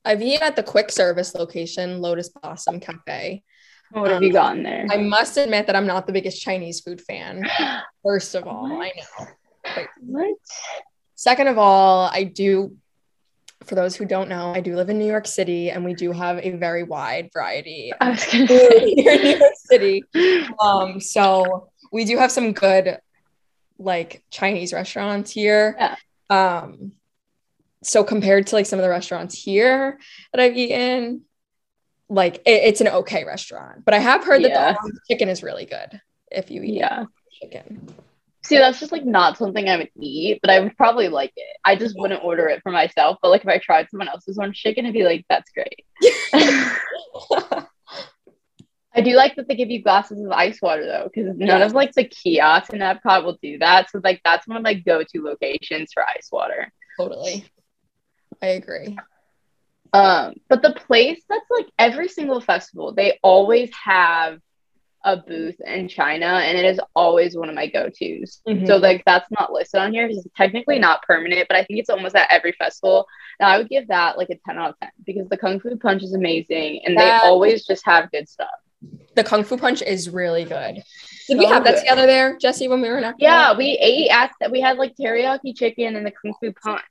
[0.03, 3.43] I've eaten at the quick service location, Lotus Blossom Cafe.
[3.91, 4.85] what have you gotten there?
[4.91, 7.43] I must admit that I'm not the biggest Chinese food fan.
[8.03, 9.85] First of all, I know.
[10.01, 10.35] what?
[11.15, 12.75] Second of all, I do,
[13.63, 16.11] for those who don't know, I do live in New York City and we do
[16.11, 18.93] have a very wide variety I was gonna say.
[18.95, 20.03] here in New York City.
[20.59, 22.97] Um, so we do have some good
[23.81, 25.75] like Chinese restaurants here.
[25.77, 25.95] Yeah.
[26.29, 26.93] Um,
[27.83, 29.99] so compared to like some of the restaurants here
[30.33, 31.23] that I've eaten,
[32.09, 33.83] like it- it's an okay restaurant.
[33.85, 35.99] But I have heard that the chicken is really good
[36.31, 37.05] if you eat Yeah.
[37.41, 37.93] chicken.
[38.43, 41.57] See, that's just like not something I would eat, but I would probably like it.
[41.63, 43.17] I just wouldn't order it for myself.
[43.21, 45.85] But like if I tried someone else's orange chicken, I'd be like, that's great.
[48.93, 51.65] I do like that they give you glasses of ice water though, because none Yeah.
[51.65, 53.89] of like the kiosks in Epcot will do that.
[53.89, 56.71] So like that's one of my go-to locations for ice water.
[56.99, 57.45] totally.
[58.41, 58.97] I agree.
[59.93, 64.39] Um, but the place that's like every single festival, they always have
[65.03, 68.41] a booth in China, and it is always one of my go-tos.
[68.47, 68.67] Mhm.
[68.67, 71.79] So like that's not listed on here because it's technically not permanent, but I think
[71.79, 73.07] it's almost at every festival.
[73.39, 75.75] And I would give that like a 10 out of 10 because the Kung Fu
[75.77, 78.49] Punch is amazing and That- they always just have good stuff.
[79.15, 80.75] The Kung Fu Punch is really good.
[80.75, 80.83] Did
[81.25, 81.79] So we have that good.
[81.81, 83.15] together there, Jesse, when we were in Epcot?
[83.19, 84.51] Yeah, we ate at that.
[84.51, 86.81] we had like teriyaki chicken and the Kung Fu Punch.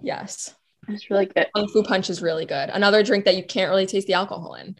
[0.00, 0.54] Yes.
[0.88, 1.46] It's really good.
[1.54, 2.68] Kung Fu Punch is really good.
[2.70, 4.76] Another drink that you can't really taste the alcohol in.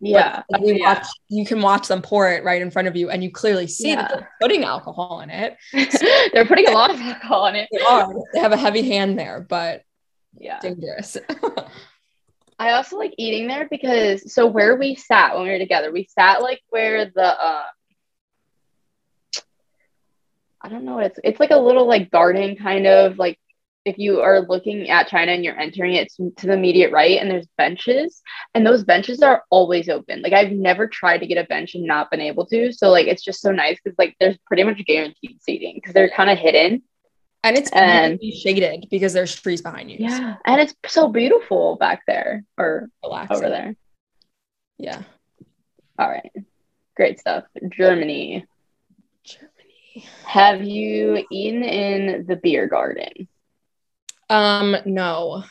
[0.00, 0.42] Yeah.
[0.48, 0.94] But you, Yeah.
[0.94, 3.66] watch, you can watch them pour it right in front of you, and you clearly
[3.66, 5.56] see that they're putting alcohol in it.
[6.32, 7.68] They're putting a lot of alcohol in it.
[7.72, 8.12] They are.
[8.34, 9.82] They have a heavy hand there, but
[10.38, 10.58] Yeah.
[10.60, 11.16] dangerous.
[12.58, 16.04] I also like eating there because so where we sat when we were together, we
[16.04, 17.64] sat like where the uh
[20.60, 23.38] I don't know it's it's like a little like garden kind of like
[23.84, 27.30] if you are looking at China and you're entering it to the immediate right and
[27.30, 28.22] there's benches
[28.54, 30.22] and those benches are always open.
[30.22, 32.72] Like I've never tried to get a bench and not been able to.
[32.72, 36.10] So like it's just so nice because like there's pretty much guaranteed seating because they're
[36.10, 36.82] kind of hidden.
[37.44, 39.98] And it's And- shaded because there's trees behind you.
[40.08, 40.36] so Yeah.
[40.44, 43.36] And it's so beautiful back there or relaxing.
[43.36, 43.76] over there.
[44.78, 45.02] Yeah.
[45.98, 46.30] All right.
[46.96, 47.44] Great stuff.
[47.68, 48.44] Germany.
[49.24, 50.06] Germany.
[50.24, 53.28] Have you eaten in the beer garden?
[54.30, 55.44] Um, no.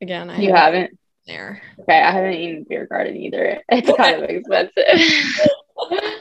[0.00, 0.98] Again, I You haven't haven't?
[1.26, 1.60] there.
[1.80, 3.62] Okay, I haven't eaten beer garden either.
[3.68, 5.44] It's kind of expensive.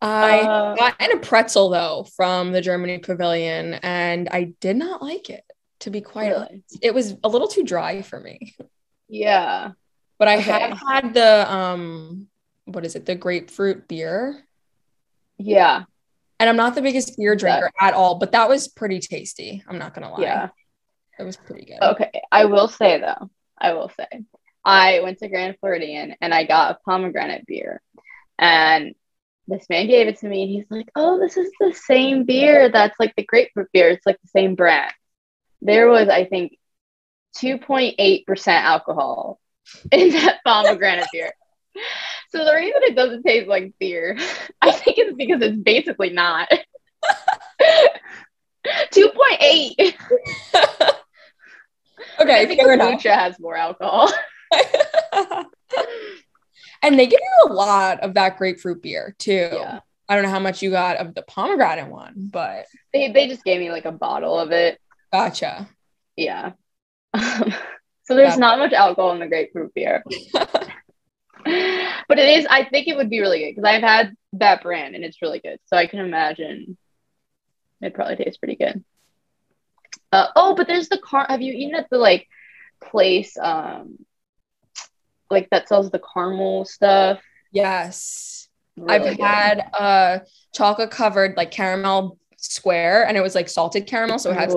[0.00, 5.02] I Uh, got in a pretzel though from the Germany pavilion, and I did not
[5.02, 5.44] like it.
[5.80, 8.54] To be quite honest, it was a little too dry for me.
[9.08, 9.72] Yeah.
[10.18, 10.50] But I Okay.
[10.50, 12.28] have had the um,
[12.64, 13.06] what is it?
[13.06, 14.44] The grapefruit beer,
[15.38, 15.84] Yeah.
[16.40, 19.62] and I'm not the biggest beer drinker at all, but that was pretty tasty.
[19.68, 20.22] I'm not gonna lie.
[20.22, 20.48] Yeah.
[21.18, 21.78] it was pretty good.
[21.82, 22.10] Okay.
[22.30, 24.06] I will say though, I will say,
[24.64, 27.80] I went to Grand Floridian and I got a pomegranate beer.
[28.38, 28.94] And
[29.48, 32.68] this man gave it to me and he's like, Oh, this is the same beer
[32.68, 33.88] that's like the grapefruit beer.
[33.88, 34.92] It's like the same brand.
[35.62, 36.56] There was, I think,
[37.38, 39.40] 2.8% alcohol
[39.92, 41.32] in that pomegranate beer.
[42.30, 44.16] So the reason it doesn't taste like beer,
[44.60, 46.48] I think it's because it's basically not.
[48.92, 49.94] 2.8.
[52.20, 53.02] okay, I think fair enough.
[53.02, 54.12] has more alcohol.
[56.82, 59.48] And they give you a lot of that grapefruit beer too.
[59.52, 59.80] Yeah.
[60.08, 63.44] I don't know how much you got of the pomegranate one, but They they just
[63.44, 64.80] gave me like a bottle of it.
[65.12, 65.68] gotcha.
[66.16, 66.52] Yeah.
[67.16, 70.02] so there's not much alcohol in the grapefruit beer.
[70.34, 74.94] but it is I think it would be really good because I've had that brand
[74.94, 75.58] and it's really good.
[75.66, 76.76] So I can imagine
[77.80, 78.82] it probably tastes pretty good.
[80.10, 82.26] Uh, oh, but there's the car have you eaten at the like
[82.82, 83.98] place um
[85.30, 87.20] like that sells the caramel stuff?
[87.52, 88.48] yes.
[88.76, 89.20] Really I've good.
[89.20, 90.22] had a
[90.54, 94.18] chocolate covered like caramel square and it was like salted caramel.
[94.20, 94.50] So it had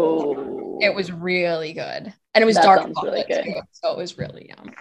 [0.80, 2.14] it was really good.
[2.34, 3.44] And it was That dark really chocolate, good.
[3.44, 4.72] too, so it was really yum.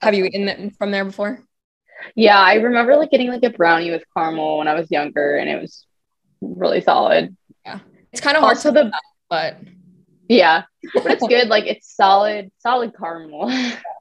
[0.00, 1.42] Have you eaten it from there before?
[2.14, 5.48] Yeah, I remember like getting like a brownie with caramel when I was younger, and
[5.50, 5.84] it was
[6.40, 7.36] really solid.
[7.64, 7.80] Yeah.
[8.12, 8.92] It's kind of hard Also, to the
[9.28, 9.58] but
[10.28, 10.62] yeah,
[10.94, 11.48] but it's good.
[11.48, 13.50] Like it's solid, solid caramel.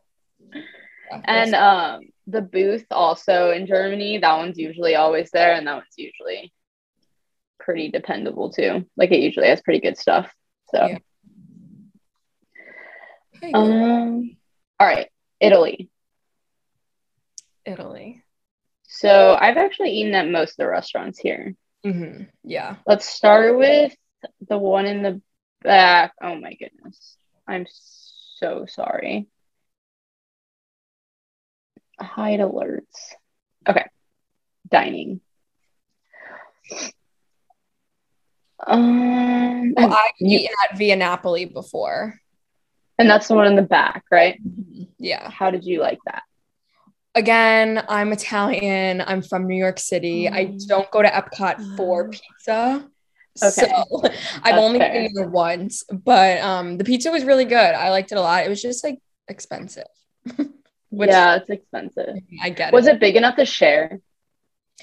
[1.25, 5.97] and um, the booth also in Germany, that one's usually always there, and that one's
[5.97, 6.51] usually
[7.59, 8.85] pretty dependable too.
[8.95, 10.31] Like it usually has pretty good stuff.
[10.73, 10.97] So Yeah.
[13.35, 14.37] Okay, um
[14.79, 15.89] all right, Italy.
[17.65, 18.23] Italy.
[18.87, 21.55] So I've actually eaten at most of the restaurants here.
[21.83, 22.77] hmm Yeah.
[22.85, 23.95] Let's start with
[24.47, 25.21] the one in the
[25.61, 26.13] back.
[26.21, 27.17] Oh my goodness.
[27.47, 29.27] I'm so sorry.
[31.99, 33.13] Hide alerts.
[33.67, 33.85] Okay.
[34.69, 35.21] Dining.
[38.65, 42.19] Um, Well, I've you- eaten at Via Napoli before.
[42.99, 44.39] and that's the one in the back, right?
[44.97, 45.29] Yeah.
[45.29, 46.23] How did you like that?
[47.13, 49.01] Again, I'm Italian.
[49.05, 50.27] I'm from New York City.
[50.27, 50.67] I Mm.
[50.67, 52.89] don't go to Epcot for pizza.
[53.41, 53.51] Okay.
[53.51, 53.67] So
[54.03, 54.93] I've That's only fair.
[54.93, 57.55] been there once, but um, the pizza was really good.
[57.75, 58.43] I liked it a lot.
[58.45, 59.85] It was just like expensive.
[60.89, 62.17] Which- yeah, it's expensive.
[62.41, 62.91] I get Was it.
[62.91, 63.99] Was it big enough to share?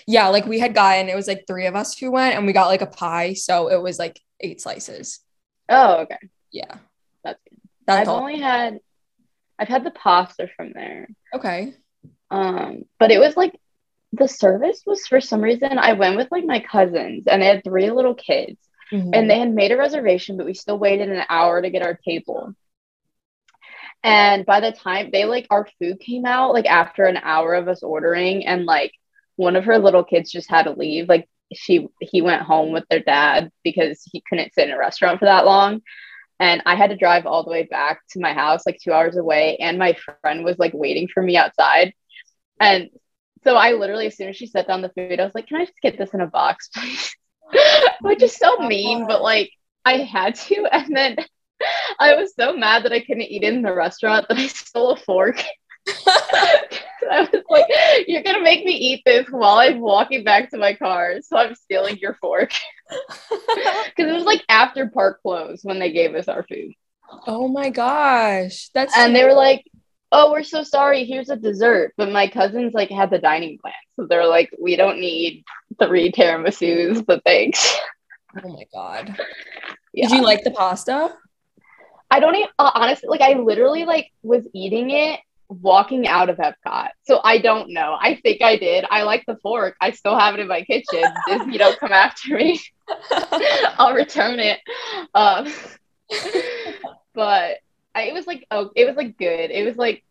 [0.07, 2.53] Yeah, like we had gotten it was like three of us who went, and we
[2.53, 5.21] got like a pie, so it was like eight slices.
[5.69, 6.19] Oh, okay.
[6.51, 6.77] Yeah,
[7.23, 7.59] That's good.
[7.87, 8.21] that's I've all.
[8.21, 8.81] only had
[9.59, 11.09] I've had the pasta from there.
[11.33, 11.75] okay.
[12.31, 13.59] Um, but it was like
[14.13, 17.63] the service was for some reason I went with like my cousins and they had
[17.65, 18.59] three little kids
[18.93, 19.11] Mhm.
[19.15, 21.95] and they had made a reservation, but we still waited an hour to get our
[21.95, 22.55] table.
[24.05, 27.69] And by the time they like our food came out, like after an hour of
[27.69, 28.93] us ordering, and like
[29.37, 31.09] one of her little kids just had to leave.
[31.09, 35.19] Like she he went home with their dad because he couldn't sit in a restaurant
[35.21, 35.81] for that long.
[36.41, 39.17] And I had to drive all the way back to my house, like two hours
[39.17, 39.57] away.
[39.59, 41.95] And my friend was like waiting for me outside.
[42.61, 42.91] And
[43.45, 45.59] so I literally, as soon as she set down the food, I was like, Can
[45.61, 47.17] I just get this in a box, please?
[48.03, 49.51] Which is so mean, but like
[49.85, 50.69] I had to.
[50.73, 51.17] And then
[51.99, 54.97] I was so mad that I couldn't eat in the restaurant that I stole a
[54.97, 55.43] fork.
[56.07, 57.67] I was like,
[58.07, 61.17] You're going to make me eat this while I'm walking back to my car.
[61.23, 62.53] So I'm stealing your fork.
[63.87, 66.73] Because it was like after park close when they gave us our food.
[67.27, 69.65] oh my gosh, that's And they were like,
[70.13, 71.05] Oh, we're so sorry.
[71.05, 71.95] Here's a dessert.
[71.97, 73.75] But my cousins like had the dining plan.
[73.97, 75.45] So they're like, We don't need
[75.83, 77.77] three tiramisu's, but thanks.
[78.45, 79.17] oh my god.
[79.93, 80.09] Yeah.
[80.09, 81.15] Did you like the pasta?
[82.11, 86.39] I don't even uh, honestly like I literally like was eating it walking out of
[86.39, 86.91] Epcot.
[87.05, 87.97] So I don't know.
[88.01, 88.85] I think I did.
[88.91, 89.77] I like the fork.
[89.81, 91.05] I still have it in my kitchen.
[91.29, 92.61] Disney don't come after me.
[93.79, 94.61] I'll return it.
[95.15, 95.53] Um
[97.15, 97.59] but
[97.95, 99.51] I, it was like oh it was like good.
[99.51, 100.05] It was like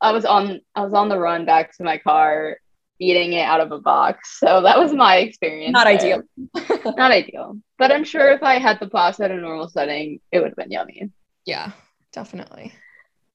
[0.00, 2.58] I was on I was on the run back to my car
[3.00, 4.38] eating it out of a box.
[4.38, 5.72] So that was my experience.
[5.72, 5.94] Not there.
[5.94, 6.22] ideal.
[6.96, 7.58] Not ideal.
[7.78, 10.56] But I'm sure if I had the pasta in a normal setting, it would have
[10.56, 11.10] been yummy.
[11.50, 11.72] Yeah,
[12.12, 12.72] definitely.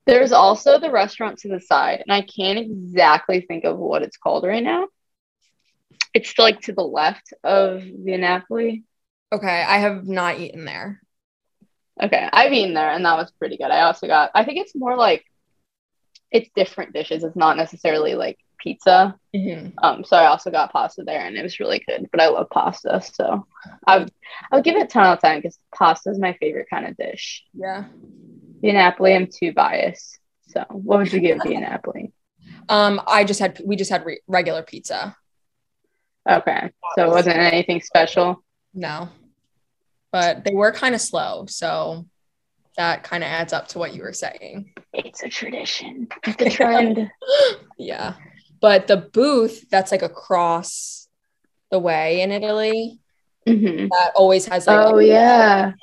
[0.06, 4.16] There's also the restaurant to the side, and I can't exactly think of what it's
[4.16, 4.88] called right now.
[6.14, 8.86] It's like to the left of the Napoli.
[9.34, 11.02] Okay, I have not eaten there.
[12.02, 13.70] Okay, I've eaten there, and that was pretty good.
[13.70, 15.26] I also got, I think it's more like
[16.32, 17.26] it's different dishes.
[17.26, 19.16] It's not necessarily like pizza.
[19.36, 19.74] Mhm.
[19.82, 22.08] Um, so I also got pasta there, and it was really good.
[22.12, 23.46] But I love pasta, so
[23.86, 24.12] I would,
[24.52, 26.88] I would give it a ten out of ten because pasta is my favorite kind
[26.88, 27.44] of dish.
[27.54, 27.86] Yeah.
[28.62, 30.18] The Napoli, I'm too biased.
[30.48, 32.12] So, what would you give the Napoli?
[32.70, 35.16] Um, I just had we just had re- regular pizza.
[36.28, 38.44] Okay, so it wasn't anything special.
[38.74, 39.10] No,
[40.12, 42.06] but they were kind of slow, so
[42.78, 44.74] that kind of adds up to what you were saying.
[44.94, 46.08] It's a tradition.
[46.26, 47.12] It's a trend.
[47.78, 48.14] Yeah,
[48.66, 51.08] but the booth that's like across
[51.70, 53.00] the way in Italy
[53.48, 53.90] Mhm.
[53.90, 55.74] that always has like Oh yeah.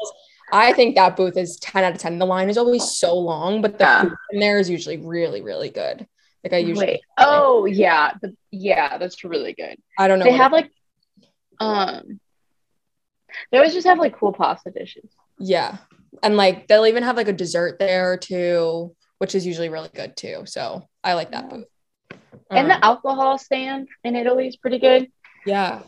[0.51, 2.19] I think that booth is 10 out of 10.
[2.19, 4.01] The line is always so long, but the Yeah.
[4.03, 6.09] food in there is usually really, really good.
[6.43, 7.01] Like I usually Wait.
[7.19, 8.15] Oh yeah.
[8.21, 9.77] The, yeah, that's really good.
[9.97, 10.25] I don't know.
[10.25, 10.73] They have like
[11.61, 12.19] um
[13.53, 15.09] they always just have like cool pasta dishes.
[15.39, 15.77] yeah.
[16.25, 20.17] And like they'll even have like a dessert there too, which is usually really good
[20.17, 20.43] too.
[20.47, 21.67] So I like that booth.
[22.51, 25.11] And Um, the alcohol stand in Italy is pretty good.
[25.47, 25.83] yeah.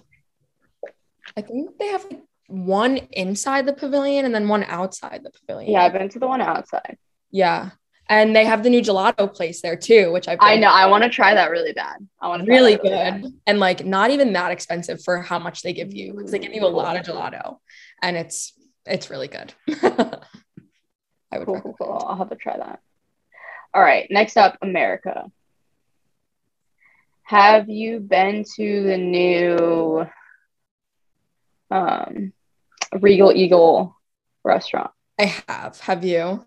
[1.37, 2.07] I think they have
[2.49, 5.73] one inside the pavilion and then one outside the pavilion.
[5.73, 6.97] Yeah, I've been to the one outside.
[7.31, 7.71] Yeah.
[8.09, 10.69] And they have the new gelato place there too, which I've I know.
[10.69, 12.07] I want to try that really bad.
[12.21, 15.73] I want to really good and like not even that expensive for how much they
[15.73, 17.57] give you because they give you a lot of gelato
[18.03, 18.53] and it's
[18.85, 19.55] it's really good
[21.33, 22.05] i would Cool, cool, cool.
[22.07, 22.81] I'll have to try that.
[23.73, 24.07] All right.
[24.11, 25.25] Next up, America.
[27.25, 30.07] Have you been to the new
[31.71, 32.33] um,
[33.01, 33.97] Regal Eagle
[34.45, 34.91] restaurant?
[35.19, 36.45] i have have you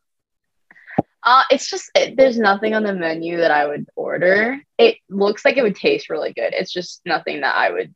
[1.24, 4.62] Uh, it's just it, there's nothing on the menu that I would order.
[4.78, 6.54] It looks like it would taste really good.
[6.54, 7.94] It's just nothing that I would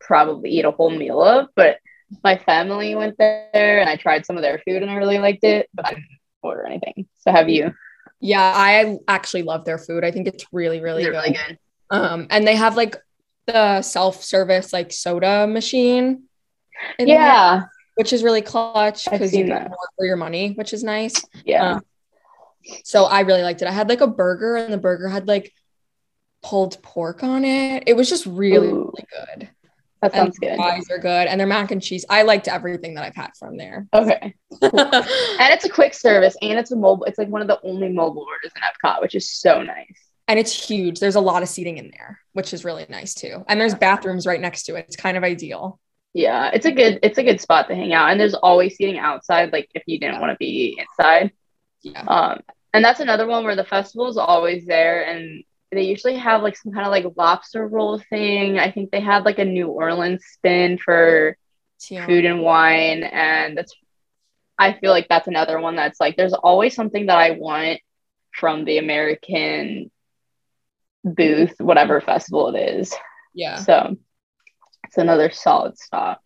[0.00, 1.78] probably eat a whole meal of, but
[2.22, 5.44] my family went there and I tried some of their food and I really liked
[5.44, 7.06] it, but I didn't order anything.
[7.20, 7.72] So have you?
[8.20, 10.04] Yeah, I actually love their food.
[10.04, 11.10] I think it's really, really, good.
[11.10, 11.58] really good.
[11.92, 12.96] Um, and they have like
[13.46, 16.24] the self-service like soda machine.
[16.98, 17.58] Yeah.
[17.58, 21.14] there, which is really clutch because you get more for your money, which is nice.
[21.44, 21.74] Yeah.
[21.74, 21.84] Um,
[22.84, 23.68] So I really liked it.
[23.68, 25.52] I had like a burger, and the burger had like
[26.42, 27.84] pulled pork on it.
[27.86, 28.92] It was just really, Ooh.
[28.92, 29.48] really good.
[30.00, 30.56] that sounds good.
[30.56, 32.04] fries are good, and their mac and cheese.
[32.08, 33.86] I liked everything that I've had from there.
[33.92, 34.34] Okay.
[34.62, 37.88] And it's a quick service and it's a mobile, it's like one of the only
[37.88, 39.98] mobile orders in Epcot, which is so nice.
[40.28, 41.00] And it's huge.
[41.00, 43.44] There's a lot of seating in there, which is really nice too.
[43.48, 44.86] And there's bathrooms right next to it.
[44.88, 45.78] It's kind of ideal.
[46.14, 48.10] Yeah, it's a good it's a good spot to hang out.
[48.10, 51.32] And there's always seating outside, like if you didn't want to be inside.
[51.82, 52.02] Yeah.
[52.02, 52.40] Um,
[52.74, 55.42] and that's another one where the festival is always there, and
[55.72, 58.58] they usually have like some kind of like lobster roll thing.
[58.58, 61.36] I think they had like a New Orleans spin for
[61.90, 62.06] Yeah.
[62.06, 63.74] food and wine, and that's.
[64.58, 67.80] I feel like that's another one that's like there's always something that I want
[68.34, 69.90] from the American
[71.04, 72.94] booth, whatever festival it is.
[73.34, 73.56] Yeah.
[73.56, 73.96] So
[74.84, 76.20] it's another solid stop.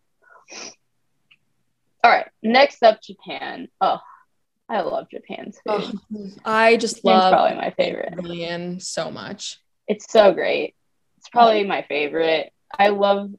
[2.05, 3.69] All right, next up, Japan.
[3.81, 3.99] Oh,
[4.69, 5.99] I love Japan's food.
[6.15, 8.15] Oh, I just Japan's love probably my favorite.
[8.15, 9.61] Pavilion so much.
[9.89, 10.75] It's so great.
[11.19, 12.53] It's probably my favorite.
[12.79, 13.31] I love.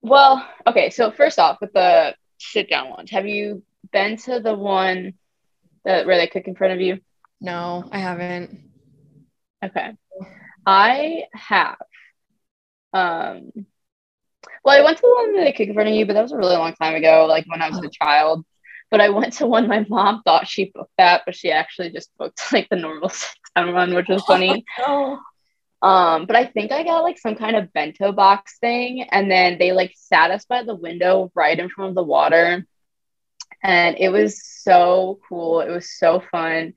[0.00, 0.90] Well, okay.
[0.90, 3.62] So first off, with the sit down lunch, have you
[3.92, 5.14] been to the one
[5.84, 7.00] that where they cook in front of you?
[7.40, 8.71] No, I haven't.
[9.62, 9.92] Okay.
[10.66, 11.76] I have.
[12.92, 13.66] Um
[14.64, 16.22] well, I went to the one that they cook in front of you, but that
[16.22, 18.44] was a really long time ago, like when I was a child.
[18.90, 22.10] But I went to one my mom thought she booked that, but she actually just
[22.18, 24.64] booked like the normal sit down run, which was funny.
[24.78, 25.18] Oh,
[25.82, 29.58] Um, but I think I got like some kind of bento box thing, and then
[29.58, 32.66] they like sat us by the window right in front of the water.
[33.62, 35.60] And it was so cool.
[35.60, 36.74] It was so fun.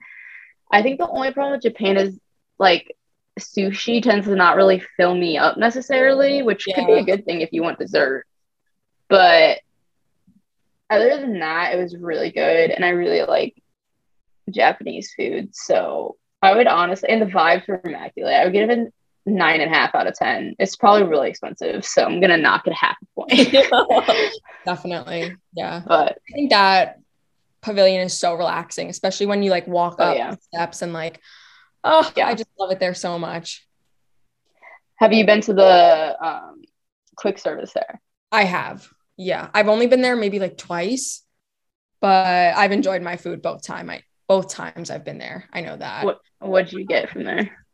[0.72, 2.20] I think the only problem with Japan is
[2.60, 2.96] like
[3.40, 7.42] sushi tends to not really fill me up necessarily, which could be a good thing
[7.42, 8.26] if you want dessert.
[9.10, 9.60] But
[10.90, 12.72] other than that, it was really good.
[12.72, 13.56] And I really like
[14.50, 15.56] Japanese food.
[15.56, 18.36] So I would honestly, and the vibes were immaculate.
[18.36, 18.92] I would give it a
[19.30, 20.56] nine and a half out of 10.
[20.60, 21.84] It's probably really expensive.
[21.86, 23.52] So I'm going to knock it half a point.
[24.66, 25.36] definitely.
[25.54, 25.82] Yeah.
[25.86, 27.00] but I think that
[27.62, 30.36] pavilion is so relaxing, especially when you like walk Oh, up yeah.
[30.54, 31.20] steps and like,
[31.86, 32.28] oh, Yeah.
[32.28, 33.66] I just love it there so much.
[34.98, 36.62] have you been to the um,
[37.16, 38.02] quick service there?
[38.32, 38.88] I have.
[39.18, 39.50] Yeah.
[39.54, 41.24] I've only been there maybe like twice,
[42.02, 43.90] but I've enjoyed my food both time.
[43.90, 45.46] I both times I've been there.
[45.54, 46.04] I know that.
[46.06, 47.65] What What'd you get from there?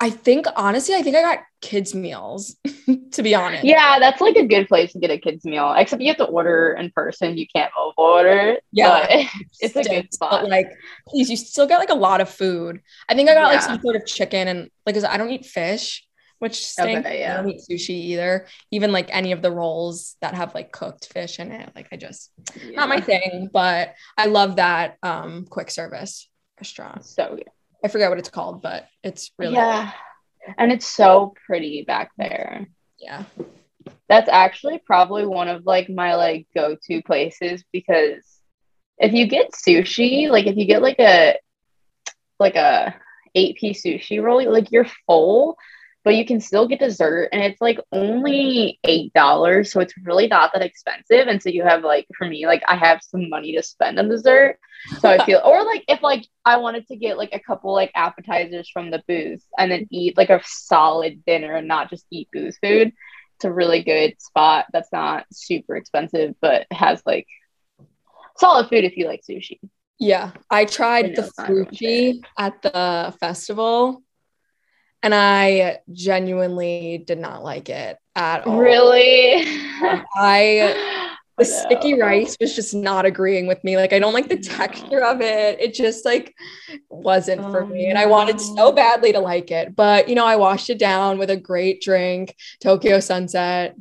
[0.00, 2.56] I think honestly, I think I got kids meals
[3.12, 3.64] to be honest.
[3.64, 5.74] Yeah, that's like a good place to get a kid's meal.
[5.76, 7.36] Except you have to order in person.
[7.36, 8.58] You can't mobile order.
[8.70, 9.00] Yeah.
[9.00, 9.10] but
[9.60, 10.42] it's a good spot.
[10.42, 10.70] But like,
[11.08, 12.80] please, you still get like a lot of food.
[13.08, 15.44] I think I got like some sort of chicken and like, 'cause I don't eat
[15.46, 16.06] fish,
[16.38, 17.00] which stinks.
[17.06, 18.46] Okay, I don't eat sushi either.
[18.70, 21.72] Even like any of the rolls that have like cooked fish in it.
[21.74, 22.30] Like, I just
[22.70, 23.50] not my thing.
[23.52, 26.28] But I love that um quick service
[26.60, 27.04] restaurant.
[27.04, 27.50] so good.
[27.84, 29.92] I forget what it's called, but it's really yeah,
[30.56, 32.66] and it's so pretty back there.
[32.98, 33.24] yeah.
[34.08, 38.24] That's actually probably one of like my like go-to places because
[38.98, 41.36] if you get sushi, like if you get like a
[42.38, 42.94] like a
[43.34, 45.56] eight piece sushi roll, like you're full,
[46.04, 49.72] but you can still get dessert and it's like only eight dollars.
[49.72, 51.26] So it's really not that expensive.
[51.26, 54.08] And so you have like for me, like I have some money to spend on
[54.08, 54.58] dessert.
[55.00, 57.90] So I feel or like if like I wanted to get like a couple like
[57.94, 62.28] appetizers from the booth and then eat like a solid dinner and not just eat
[62.32, 62.92] booth food.
[63.36, 67.26] It's a really good spot that's not super expensive, but has like
[68.38, 69.58] solid food if you like sushi.
[69.98, 74.02] Yeah, I I tried know the it's not everyone's fruchi at the festival,
[75.02, 78.58] and I genuinely did not like it at all.
[78.58, 79.44] Really?
[79.80, 80.76] Um, I
[81.38, 81.44] the No.
[81.44, 83.76] sticky rice was just not agreeing with me.
[83.76, 85.60] Like I don't like the texture of it.
[85.60, 86.34] It just like
[86.90, 90.14] wasn't for Oh, me, and I oh, wanted so badly to like it, but you
[90.16, 93.76] know I washed it down with a great drink, Tokyo Sunset.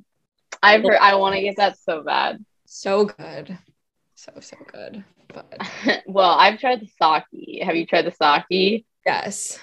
[0.61, 2.43] I've heard I want to get that so bad.
[2.67, 3.57] So good,
[4.15, 5.03] so so good.
[5.33, 5.59] But
[6.05, 7.63] well, I've tried the sake.
[7.63, 8.85] Have you tried the sake?
[9.05, 9.59] yes,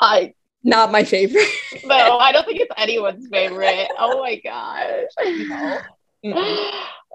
[0.00, 0.34] I
[0.64, 1.48] not my favorite.
[1.84, 3.88] no, I don't think it's anyone's favorite.
[3.98, 5.80] Oh my gosh.
[6.24, 6.70] No.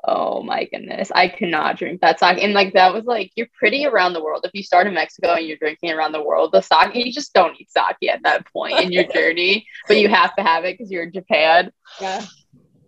[0.05, 1.11] Oh my goodness.
[1.15, 2.41] I cannot drink that sake.
[2.41, 4.41] And like that was like you're pretty around the world.
[4.43, 7.33] If you start in Mexico and you're drinking around the world, the sake you just
[7.33, 9.65] don't need sake at that point in your journey.
[9.87, 11.71] But you have to have it because you're in Japan.
[12.01, 12.25] Yeah.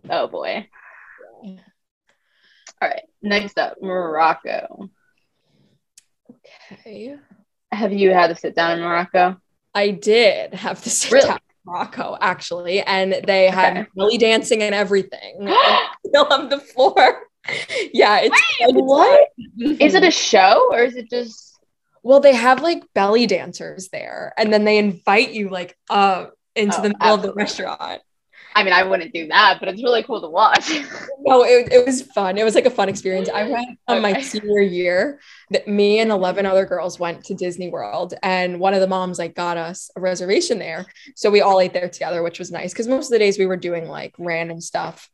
[0.10, 0.68] Oh boy.
[1.44, 3.04] All right.
[3.22, 4.90] Next up, Morocco.
[6.74, 7.16] Okay.
[7.72, 9.38] Have you had to sit down in Morocco?
[9.76, 11.28] I did have to sit Really?
[11.28, 13.90] down in Morocco actually, and they had Okay.
[13.96, 15.48] belly dancing and everything.
[16.08, 17.22] Still on the floor.
[17.94, 19.30] Yeah, it's a what?
[19.60, 21.60] Is it a show or is it just
[22.02, 26.78] well, they have like belly dancers there, and then they invite you like uh into
[26.80, 28.02] Oh, the middle of the restaurant.
[28.56, 30.72] I mean, I wouldn't do that, but it's really cool to watch.
[31.28, 32.38] No, it, it was fun.
[32.38, 33.30] It was like a fun experience.
[33.34, 37.68] I went on my senior year that me and 11 other girls went to Disney
[37.68, 40.86] World and one of the moms like got us a reservation there.
[41.16, 43.48] So we all ate there together, which was nice because most of the days we
[43.48, 45.10] were doing like random stuff,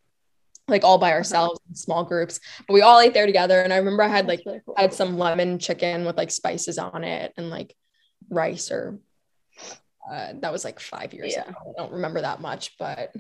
[0.68, 1.20] like all by uh-huh.
[1.20, 3.62] ourselves in small groups, but we all ate there together.
[3.62, 4.76] And I remember I had like, really cool.
[4.78, 7.74] I had some lemon chicken with like spices on it and like
[8.30, 9.00] rice or
[10.12, 11.44] uh, that was like five years Yeah.
[11.44, 11.56] ago.
[11.78, 13.16] I don't remember that much, but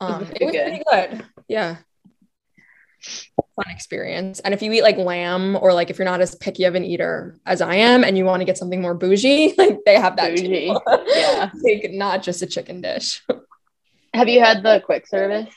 [0.00, 0.64] um, it was good?
[0.64, 1.24] pretty good.
[1.48, 1.76] Yeah.
[3.04, 4.40] Fun experience.
[4.40, 6.84] And if you eat like lamb or like if you're not as picky of an
[6.84, 10.16] eater as I am and you want to get something more bougie, like they have
[10.16, 10.72] that Bougie.
[11.06, 11.50] Yeah.
[11.62, 13.22] like not just a chicken dish.
[14.14, 15.52] Have you had the quick service?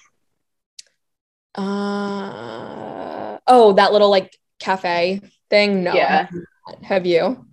[1.55, 5.83] Uh oh, that little like cafe thing.
[5.83, 5.93] No.
[5.93, 6.27] Yeah.
[6.83, 7.45] Have you?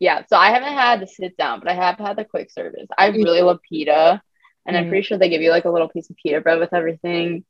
[0.00, 0.24] Yeah.
[0.28, 2.88] So I haven't had to sit down, but I have had the quick service.
[2.98, 4.22] I really love pita,
[4.66, 4.88] and I'm Mm.
[4.88, 7.44] pretty sure they give you like a little piece of pita bread with everything.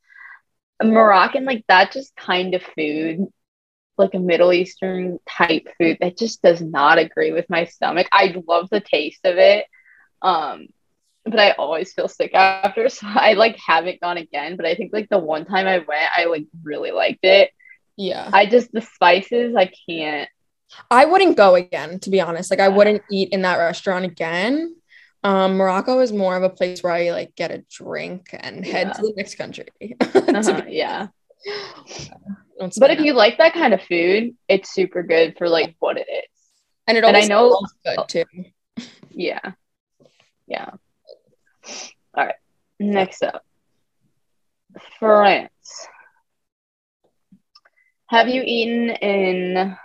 [0.82, 3.26] Moroccan, like that, just kind of food,
[3.98, 8.08] like a Middle Eastern type food that just does not agree with my stomach.
[8.12, 9.66] I love the taste of it.
[10.22, 10.68] Um,
[11.24, 14.56] but I always feel sick after, so I like haven't gone again.
[14.56, 17.50] But I think like the one time I went, I like really liked it.
[17.96, 18.30] Yeah.
[18.32, 20.28] I just the spices, I can't.
[20.90, 22.50] I wouldn't go again, to be honest.
[22.50, 24.76] Like I wouldn't eat in that restaurant again.
[25.22, 28.86] Um, Morocco is more of a place where I like get a drink and head
[28.88, 28.92] Yeah.
[28.94, 29.66] to the next country.
[30.00, 31.08] Uh-huh, yeah.
[32.58, 35.96] But if that- you like that kind of food, it's super good for like what
[35.98, 36.24] it is.
[36.86, 38.26] and it and I always know- smells good
[38.76, 38.86] too.
[39.10, 39.52] Yeah.
[40.46, 40.70] Yeah.
[42.14, 42.34] All right.
[42.78, 43.44] Next up
[44.98, 45.50] France.
[48.08, 49.76] Have you eaten in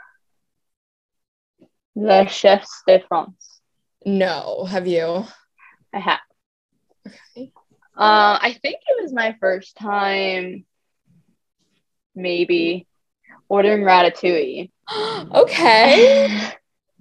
[1.96, 3.62] the Chefs de France?
[4.06, 5.26] No, have you?
[5.94, 6.20] I have.
[7.08, 7.52] Okay.
[7.98, 10.66] Uh, I think it was my first time,
[12.14, 12.88] maybe,
[13.50, 14.72] ordering ratatouille.
[15.34, 16.52] okay.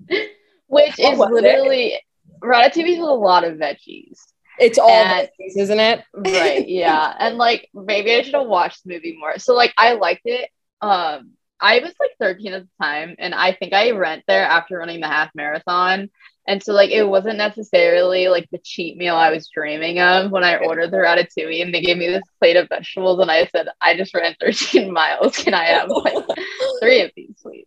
[0.67, 1.35] Which is was it?
[1.35, 2.01] literally
[2.43, 4.19] ratatouille with a lot of veggies.
[4.59, 6.05] It's all And- veggies, isn't it?
[6.15, 9.95] right yeah and like maybe i should have watched the movie more so like i
[9.95, 10.49] liked it
[10.81, 14.79] um i was like 13 at the time and i think i went there after
[14.79, 16.11] running the half marathon
[16.47, 20.45] and so like it wasn't necessarily like the cheat meal i was dreaming of when
[20.45, 23.69] i ordered the ratatouille and they gave me this plate of vegetables and i said
[23.81, 26.15] i just ran 13 miles can i have like
[26.81, 27.67] three of these please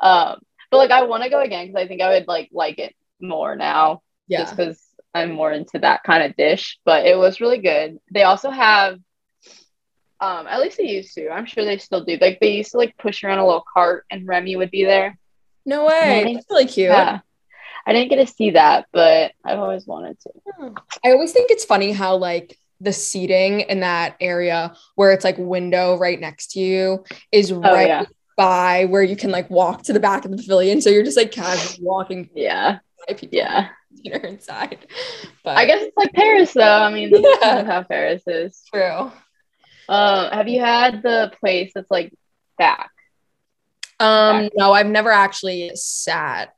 [0.00, 2.78] um but like i want to go again because i think i would like like
[2.78, 4.40] it more now yeah.
[4.40, 4.80] just because
[5.14, 6.78] I'm more into that kind of dish.
[6.84, 7.98] But it was really good.
[8.12, 8.98] They also have,
[10.24, 11.28] um, at least they used to.
[11.30, 12.16] I'm sure they still do.
[12.20, 15.18] Like they used to like push around a little cart, and Remy would be there.
[15.66, 16.32] No way.
[16.34, 16.90] That's really cute.
[16.90, 17.20] Yeah,
[17.86, 20.30] I didn't get to see that, but I've always wanted to.
[21.04, 25.36] I always think it's funny how like the seating in that area where it's like
[25.38, 28.04] window right next to you is right Oh, yeah.
[28.36, 30.80] by where you can like walk to the back of the pavilion.
[30.82, 33.68] So you're just like casually walking Yeah, by people yeah.
[34.02, 34.86] dinner inside.
[35.44, 36.62] But I guess it's like Paris, though.
[36.82, 37.38] I mean, that's Yeah.
[37.40, 38.62] kind of how Paris is.
[38.72, 39.10] true.
[39.88, 42.12] Um, have you had the place that's like
[42.58, 42.90] back?
[44.00, 46.54] Um, no, I've never actually sat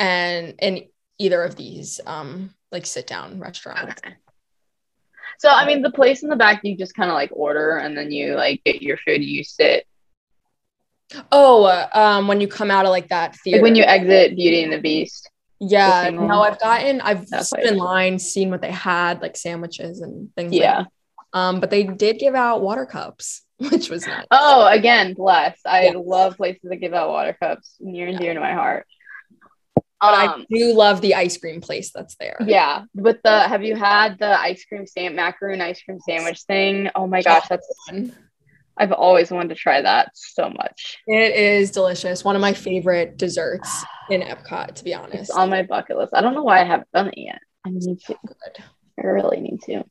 [0.00, 0.86] and in
[1.18, 4.00] either of these um like sit down restaurants.
[4.04, 4.14] Okay.
[5.38, 7.96] So I mean, the place in the back you just kind of like order, and
[7.96, 9.22] then you like get your food.
[9.22, 9.86] You sit
[11.30, 13.58] Oh, uh, um, when you come out of like that theater.
[13.58, 15.30] like when you exit Beauty and the Beast.
[15.60, 16.42] yeah, no.
[16.42, 20.60] I've gotten I've stood in line, seen what they had, like sandwiches and things like
[20.60, 20.84] Yeah.
[21.34, 24.24] Um, but they did give out water cups, which was nice.
[24.30, 25.66] Oh, again, blessed.
[25.66, 25.96] I Yes.
[25.98, 28.86] love places that give out water cups, near and dear to my heart.
[30.00, 32.36] But I Um, do love the ice cream place that's there.
[32.46, 36.90] yeah, with the have you had the ice cream sam macaroon ice cream sandwich thing?
[36.94, 38.12] Oh my gosh, that's Fun.
[38.76, 40.98] I've always wanted to try that so much.
[41.06, 42.24] It is delicious.
[42.24, 45.30] One of my favorite desserts in Epcot, to be It's honest.
[45.32, 46.12] on my bucket list.
[46.14, 47.38] I don't know why I haven't done it yet.
[47.66, 48.16] I need to.
[48.26, 48.64] Good.
[49.00, 49.84] I really need to.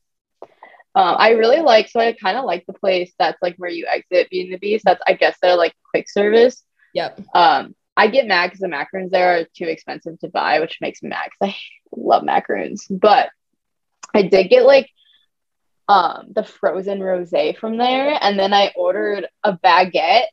[0.96, 3.86] Um, I really like, so I kind of like the place that's like where you
[3.86, 4.84] exit being the beast.
[4.84, 6.62] That's, I guess, they're like quick service.
[6.94, 7.20] Yep.
[7.34, 11.02] Um, I get mad because the macaroons there are too expensive to buy, which makes
[11.02, 11.56] me mad because I
[11.96, 12.86] love macaroons.
[12.88, 13.30] But
[14.12, 14.88] I did get like
[15.88, 20.26] um the frozen rosé from there, and then I ordered a baguette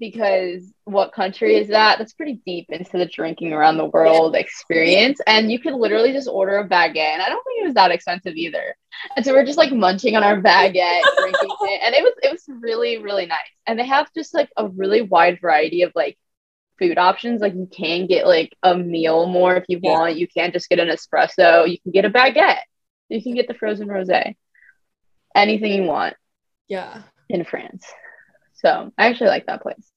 [0.00, 1.98] because what country is that?
[1.98, 5.20] That's pretty deep into the drinking around the world experience.
[5.26, 6.96] And you could literally just order a baguette.
[6.96, 8.74] And I don't think it was that expensive either.
[9.14, 11.80] And so we're just like munching on our baguette, drinking it.
[11.84, 13.38] And it was it was really, really nice.
[13.66, 16.18] And they have just like a really wide variety of like
[16.78, 17.42] food options.
[17.42, 20.16] Like you can get like a meal more if you want.
[20.16, 21.70] You can't just get an espresso.
[21.70, 22.62] You can get a baguette.
[23.10, 24.34] You can get the frozen rosé.
[25.36, 26.16] Anything you want.
[26.68, 27.02] Yeah.
[27.28, 27.86] In France.
[28.60, 29.90] So I actually like that place.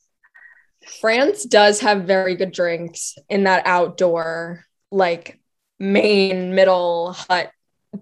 [1.02, 5.40] France does have very good drinks in that outdoor, like
[5.80, 7.52] main middle hut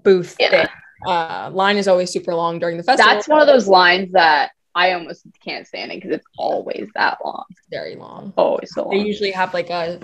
[0.03, 0.49] booth yeah.
[0.49, 0.68] thing.
[1.05, 3.14] Uh, line is always super long during the festival.
[3.14, 7.18] That's one of those lines that I almost can't stand it because it's always that
[7.24, 7.45] long.
[7.70, 8.34] very long.
[8.38, 8.97] Always so long.
[8.97, 9.99] They usually have like a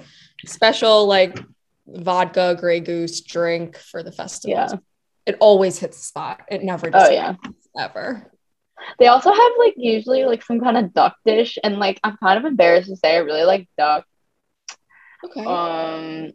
[0.45, 1.39] special like
[1.88, 4.58] vodka Grey Goose drink for the festival.
[4.58, 4.76] Yeah.
[5.26, 6.41] It always hits the spot.
[6.49, 7.10] It never does.
[7.10, 7.36] Oh yeah.
[7.78, 8.32] Ever.
[8.99, 12.38] They also have like usually like some kind of duck dish, and like I'm kind
[12.38, 14.05] of embarrassed to say I really like duck.
[15.23, 15.45] Okay.
[15.45, 16.32] Um,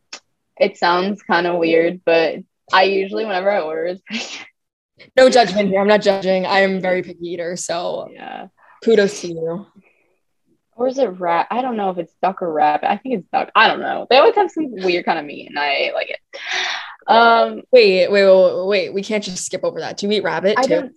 [0.58, 2.38] it sounds kind of weird, but
[2.72, 4.24] I usually whenever I order it's pretty.
[5.16, 5.80] no judgment here.
[5.80, 6.46] I'm not judging.
[6.46, 8.48] I am very picky eater, so yeah.
[8.84, 9.66] Kudos to you.
[10.74, 11.46] Or is it rat?
[11.50, 12.90] I don't know if it's duck or rabbit.
[12.90, 13.50] I think it's duck.
[13.54, 14.06] I don't know.
[14.08, 16.18] They always have some weird kind of meat, and I like it.
[17.06, 18.94] Um, wait, wait, wait, wait.
[18.94, 19.98] We can't just skip over that.
[19.98, 20.68] Do you eat rabbit I too?
[20.68, 20.94] Don't,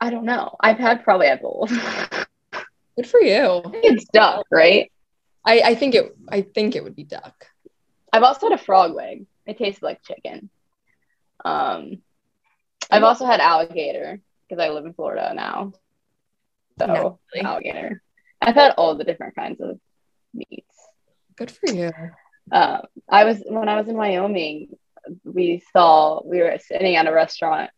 [0.00, 0.54] I don't know.
[0.60, 1.70] I've had probably had both.
[2.96, 3.62] Good for you.
[3.74, 4.90] it's duck, right?
[5.44, 6.16] I, I think it.
[6.28, 7.46] I think it would be duck.
[8.12, 9.26] I've also had a frog leg.
[9.46, 10.50] It tastes like chicken.
[11.44, 12.02] Um,
[12.90, 15.72] I've also had alligator because I live in Florida now.
[16.78, 17.46] So really.
[17.46, 18.02] alligator.
[18.40, 19.78] I've had all the different kinds of
[20.32, 20.74] meats.
[21.36, 21.92] Good for you.
[22.50, 24.76] Uh, I was when I was in Wyoming.
[25.24, 27.70] We saw we were sitting at a restaurant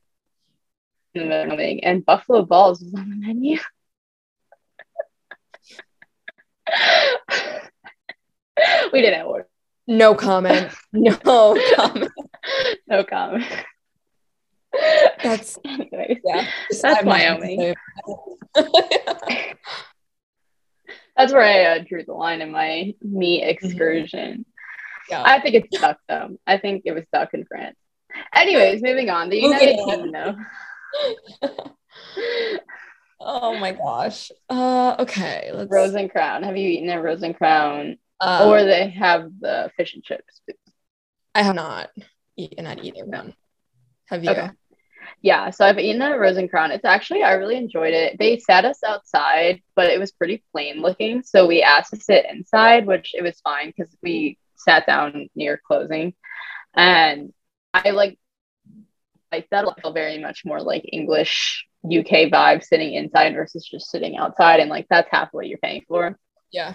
[1.15, 3.59] in Wyoming, and buffalo balls was on the menu.
[8.93, 9.47] we didn't order.
[9.87, 10.73] No comment.
[10.93, 12.13] No comment.
[12.89, 13.45] no comment.
[15.23, 16.19] That's anyways.
[16.25, 16.47] Yeah,
[16.81, 17.75] that's Wyoming.
[21.17, 23.51] that's where I uh, drew the line in my meat mm-hmm.
[23.51, 24.47] excursion.
[25.09, 25.23] Yeah.
[25.25, 26.39] I think it's duck though.
[26.47, 27.77] I think it was duck in France.
[28.35, 29.29] Anyways, moving on.
[29.29, 30.47] The United Kingdom.
[33.21, 34.31] Oh my gosh.
[34.49, 35.51] Uh, okay.
[35.53, 35.71] Let's...
[35.71, 36.43] Rose and Crown.
[36.43, 37.99] Have you eaten a Rose and Crown?
[38.21, 40.41] Um, or they have the fish and chips?
[41.35, 41.91] I have not
[42.37, 43.35] eaten at either one.
[44.07, 44.31] Have you?
[44.31, 44.51] Okay.
[45.23, 46.71] Yeah, so I've eaten at Rose and Crown.
[46.71, 48.19] It's actually I really enjoyed it.
[48.19, 51.23] They sat us outside, but it was pretty plain looking.
[51.23, 55.61] So we asked to sit inside, which it was fine because we sat down near
[55.67, 56.15] closing.
[56.75, 57.33] And
[57.75, 58.19] I like
[59.33, 64.17] like that'll feel very much more like English UK vibe sitting inside versus just sitting
[64.17, 64.61] outside.
[64.61, 66.19] And like that's half what you're paying for.
[66.53, 66.75] Yeah.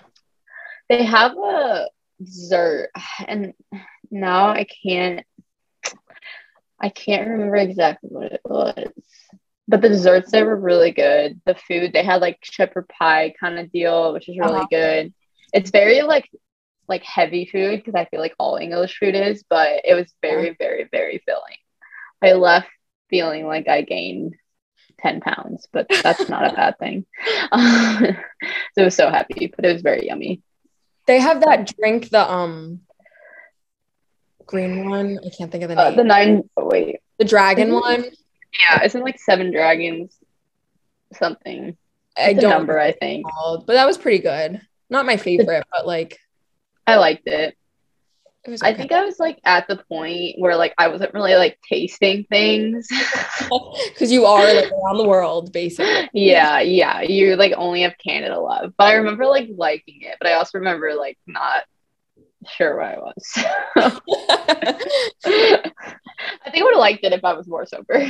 [0.89, 1.87] They have a
[2.21, 2.91] dessert
[3.27, 3.53] and
[4.09, 5.25] now I can't
[6.79, 8.89] I can't remember exactly what it was.
[9.67, 11.41] But the desserts they were really good.
[11.45, 14.67] The food they had like shepherd pie kind of deal, which is really uh-huh.
[14.69, 15.13] good.
[15.53, 16.29] It's very like
[16.87, 20.55] like heavy food because I feel like all English food is, but it was very,
[20.59, 21.57] very, very filling.
[22.25, 22.69] I left
[23.09, 24.35] feeling like I gained
[24.99, 27.05] 10 pounds, but that's not a bad thing.
[27.53, 30.41] so I was so happy, but it was very yummy.
[31.05, 32.81] They have that drink, the um
[34.45, 35.19] green one.
[35.23, 35.93] I can't think of the name.
[35.93, 36.97] Uh, the nine oh, wait.
[37.19, 38.05] The dragon one.
[38.59, 40.17] Yeah, isn't like seven dragons
[41.13, 41.77] something.
[42.17, 43.27] It's I don't number, I think.
[43.29, 44.61] Called, but that was pretty good.
[44.89, 46.17] Not my favorite, but like
[46.87, 47.57] I liked it.
[48.47, 48.57] Okay.
[48.61, 52.25] I think I was like at the point where like I wasn't really like tasting
[52.29, 52.87] things.
[53.89, 56.09] Because you are like around the world, basically.
[56.13, 57.01] Yeah, yeah.
[57.01, 58.73] You like only have Canada love.
[58.77, 61.63] But I remember like liking it, but I also remember like not
[62.47, 63.23] sure where I was.
[65.25, 68.09] I think I would have liked it if I was more sober.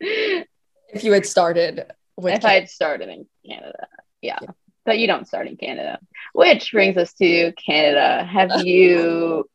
[0.00, 2.48] if you had started with if Canada.
[2.48, 3.86] I had started in Canada.
[4.20, 4.38] Yeah.
[4.42, 4.50] yeah.
[4.84, 5.98] But you don't start in Canada.
[6.32, 8.24] Which brings us to Canada.
[8.24, 9.48] Have you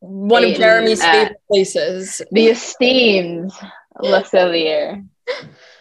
[0.00, 2.22] one of Jeremy's favorite places?
[2.30, 3.52] The esteemed
[4.00, 5.06] Le Cellier.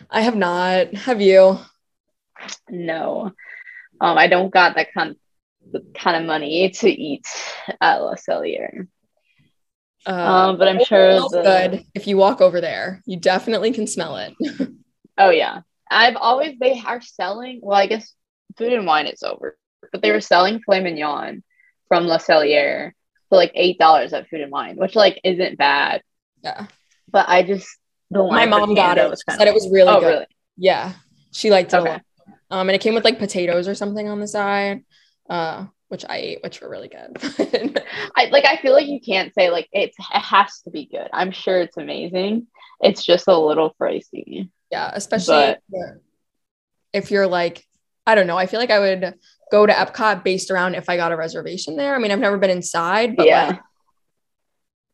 [0.09, 0.93] I have not.
[0.93, 1.59] Have you?
[2.69, 3.31] No.
[4.01, 5.15] Um, I don't got that kind
[5.95, 7.25] kind of money to eat
[7.81, 8.87] at Le Cellier.
[10.05, 13.01] Uh, Um, but I'm sure it smells the- good if you walk over there.
[13.05, 14.33] You definitely can smell it.
[15.17, 15.61] Oh yeah.
[15.89, 18.13] I've always they are selling well, I guess
[18.57, 19.57] food and wine is over,
[19.93, 21.41] but they were selling filet mignon
[21.87, 22.91] from Le Cellier
[23.29, 26.01] for like eight dollars at food and wine, which like isn't bad.
[26.43, 26.67] yeah.
[27.11, 27.67] But I just
[28.09, 29.09] one My mom got it.
[29.09, 30.07] was said it was really oh good.
[30.07, 30.25] really?
[30.57, 30.93] Yeah.
[31.31, 32.01] She liked it a lot.
[32.51, 34.83] Um, and it came with like potatoes or something on the side,
[35.29, 37.17] uh, which I ate, which were really good.
[38.15, 41.07] I like I feel like you can't say like it's it has to be good.
[41.13, 42.47] I'm sure it's amazing.
[42.81, 44.49] It's just a little pricey.
[44.71, 46.01] yeah, especially But-
[46.93, 47.65] if you're like,
[48.07, 49.15] I don't know, I feel like I would
[49.51, 51.95] go to Epcot based around if I got a reservation there.
[51.95, 53.47] I mean, I've never been inside, but yeah.
[53.47, 53.59] like,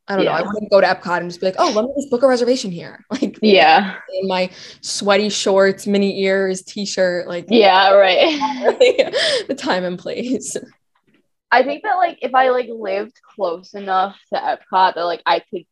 [0.07, 0.31] I don't know.
[0.31, 0.45] I Yeah.
[0.47, 2.71] wouldn't go to Epcot and just be like, oh, let me just book a reservation
[2.71, 3.05] here.
[3.11, 3.95] Like yeah.
[4.21, 4.49] in my
[4.81, 8.27] sweaty shorts, mini ears, t-shirt, like Yeah, right.
[9.47, 10.57] the time and place.
[11.51, 15.39] I think that like if I like lived close enough to Epcot that like I
[15.39, 15.63] could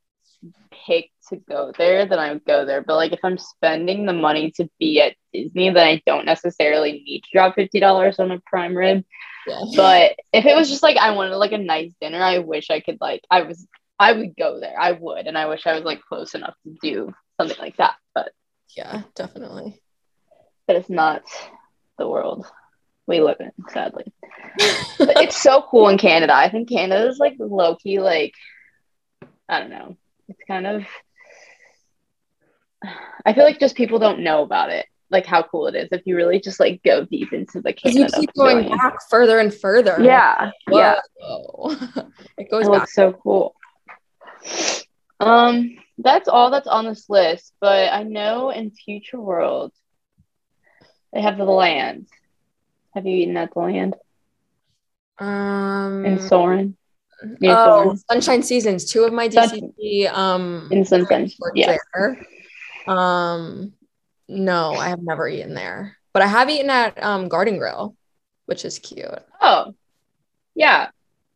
[0.86, 2.82] pick to go there, then I would go there.
[2.82, 7.04] But like if I'm spending the money to be at Disney, then I don't necessarily
[7.06, 9.04] need to drop fifty dollars on a prime rib.
[9.48, 9.62] Yeah.
[9.76, 12.80] But if it was just like I wanted like a nice dinner, I wish I
[12.80, 13.68] could like I was
[14.00, 14.80] I would go there.
[14.80, 17.96] I would, and I wish I was like close enough to do something like that.
[18.16, 18.32] But
[18.76, 19.82] yeah, definitely.
[20.68, 21.24] but it's not
[21.98, 22.46] the world
[23.08, 24.14] we live in, sadly.
[24.98, 26.34] but it's so cool in Canada.
[26.34, 28.34] I think Canada is like low key, like
[29.50, 29.98] I don't know.
[30.30, 30.84] It's kind of.
[33.26, 36.04] I feel like just people don't know about it, like how cool it is if
[36.06, 39.54] you really just like go deep into the Because you keep going back further and
[39.54, 39.98] further.
[40.02, 41.72] Yeah, yeah, Whoa.
[41.72, 42.06] it
[42.38, 42.72] it goes back.
[42.72, 43.56] looks so cool.
[45.20, 47.54] Um, that's all that's on this list.
[47.60, 49.74] But I know in Future World,
[51.12, 52.08] they have the land.
[52.96, 53.96] Have you eaten at the land
[55.18, 56.78] Um, in Soarin'?
[57.40, 58.92] Near oh, Sunshine Seasons.
[58.92, 61.78] Two of my Sun- DCP um In Sunshine, yeah.
[61.94, 62.26] there.
[62.88, 63.74] Um,
[64.28, 67.96] no, I have never eaten there, but I have eaten at um Garden Grill,
[68.46, 69.08] which is cute.
[69.42, 69.74] Oh,
[70.56, 70.90] yeah.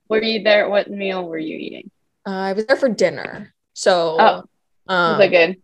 [0.09, 0.69] Were you there?
[0.69, 1.91] What meal were you eating?
[2.25, 4.43] Uh, I was there for dinner, so Oh,
[4.87, 5.61] um, Was that good?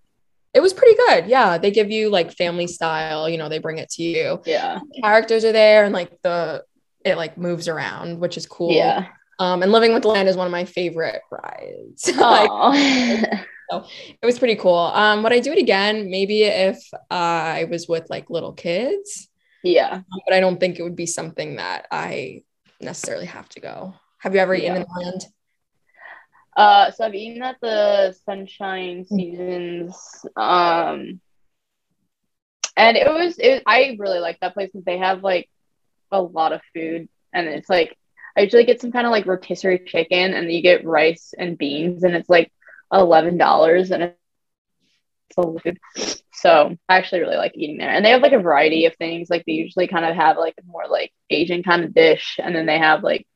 [0.54, 1.28] it was pretty good.
[1.28, 3.30] Yeah, they give you like family style.
[3.30, 4.42] You know, they bring it to you.
[4.46, 4.80] Yeah.
[5.02, 6.64] Characters are there, and like the
[7.06, 8.72] it like moves around, which is cool.
[8.74, 9.08] Yeah.
[9.40, 12.08] Um, and Living with Land is one of my favorite rides.
[12.18, 12.74] like, Aw.
[13.72, 14.78] it was pretty cool.
[14.78, 16.10] Um, would I do it again?
[16.10, 16.78] Maybe if
[17.10, 19.30] I was with like little kids,
[19.64, 20.02] yeah.
[20.26, 22.44] but I don't think it would be something that I
[22.82, 23.94] necessarily have to go.
[24.20, 25.26] Have you ever eaten in land?
[26.58, 29.96] Uh, so I've eaten at the Sunshine Seasons.
[30.36, 31.22] Um,
[32.76, 33.64] and it was it.
[33.66, 35.50] I really like that place because they have like
[36.12, 37.96] a lot of food, and it's like
[38.38, 42.04] I usually get some kind of like rotisserie chicken, and you get rice and beans,
[42.04, 42.52] and it's like
[42.92, 44.16] eleven dollars, and it's
[45.38, 45.80] a food.
[46.34, 49.30] So I actually really like eating there, and they have like a variety of things.
[49.30, 52.56] Like they usually kind of have like a more like Asian kind of dish, and
[52.56, 53.28] then they have like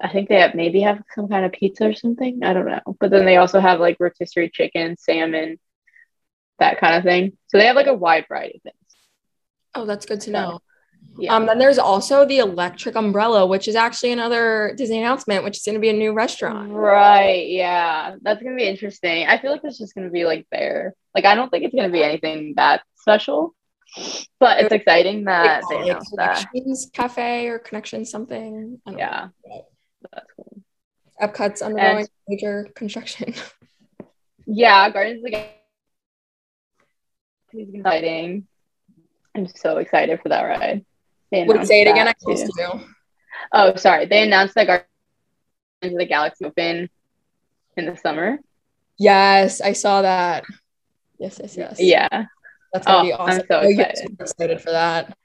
[0.00, 2.42] I think they have maybe have some kind of pizza or something.
[2.42, 2.96] I don't know.
[3.00, 5.58] But then they also have like rotisserie chicken, salmon,
[6.58, 7.36] that kind of thing.
[7.48, 8.76] So they have like a wide variety of things.
[9.74, 10.60] Oh, that's good to know.
[11.18, 11.34] Yeah.
[11.34, 15.62] Um, then there's also the Electric Umbrella, which is actually another Disney announcement, which is
[15.62, 16.70] going to be a new restaurant.
[16.72, 17.48] right.
[17.48, 18.16] Yeah.
[18.20, 19.26] That's gonna be interesting.
[19.26, 20.94] I feel like it's just gonna be like there.
[21.14, 23.54] Like I don't think it's gonna be anything that special.
[24.40, 26.46] But it's exciting that they Like announced that.
[26.50, 28.78] Connections Cafe or Connection something.
[28.86, 29.28] Yeah.
[29.46, 29.66] know.
[30.12, 30.60] That's cool.
[31.22, 33.32] Epcot's undergoing And- major construction.
[34.48, 35.44] Yeah, Guardians of the
[37.78, 38.46] exciting.
[39.34, 40.84] I'm so excited for that ride.
[41.32, 42.08] Would say it again.
[42.08, 42.80] I missed you.
[43.52, 44.06] Oh, sorry.
[44.06, 44.86] They announced that Guardians
[45.82, 46.88] of the Galaxy open
[47.76, 48.38] in the summer.
[48.98, 50.44] Yes, I saw that.
[51.18, 51.76] Yes, yes, yes.
[51.80, 52.08] Yeah.
[52.72, 53.42] that's gonna Oh, be I'm awesome.
[53.50, 53.96] so Oh, excited.
[53.98, 55.16] super excited for that.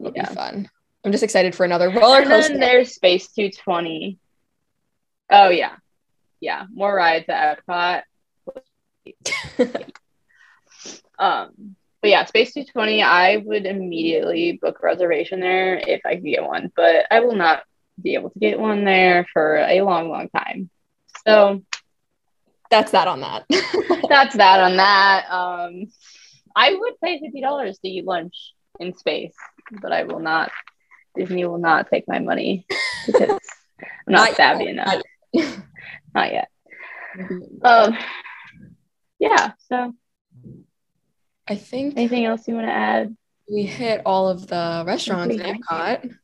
[0.00, 0.28] It'll Yeah.
[0.28, 0.70] be fun.
[1.04, 2.58] I'm just excited for another roller And then coaster.
[2.58, 4.18] there's Space 220.
[5.30, 5.76] Oh, yeah.
[6.40, 6.64] Yeah.
[6.72, 8.02] More rides at Epcot.
[11.18, 16.24] Um, but yeah, Space 220, I would immediately book a reservation there if I could
[16.26, 17.62] get one, but I will not
[18.02, 20.68] be able to get one there for a long, long time.
[21.26, 21.62] So
[22.70, 23.46] That's that on that.
[24.10, 25.30] that's that on that.
[25.30, 25.86] Um,
[26.54, 29.32] I would pay fifty dollars to eat lunch in space,
[29.80, 30.50] but I will not.
[31.16, 32.66] Disney will not take my money
[33.06, 33.30] because
[33.80, 34.72] I'm not, Not savvy yet.
[34.74, 35.02] enough.
[36.14, 36.48] Not yet.
[37.62, 37.96] Um,
[39.18, 39.52] yeah.
[39.70, 39.94] So,
[41.46, 43.16] I think anything else you want to add?
[43.50, 46.14] we hit all of the restaurants in Epcot.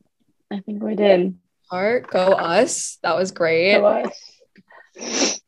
[0.51, 1.37] I think we did.
[1.71, 2.99] Heart, go us.
[3.03, 3.75] That was great.
[3.75, 5.41] Show us.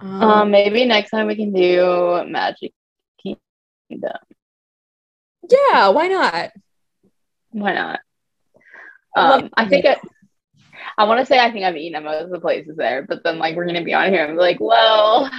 [0.00, 2.72] Um, um, maybe next time we can do Magic
[3.22, 4.16] Kingdom.
[5.48, 6.50] Yeah, why not?
[7.50, 8.00] Why not?
[9.16, 9.98] Um, I think it,
[10.96, 13.22] I want to say I think I've eaten at most of the places there, but
[13.22, 14.24] then like we're gonna be on here.
[14.24, 15.30] I'm like, well,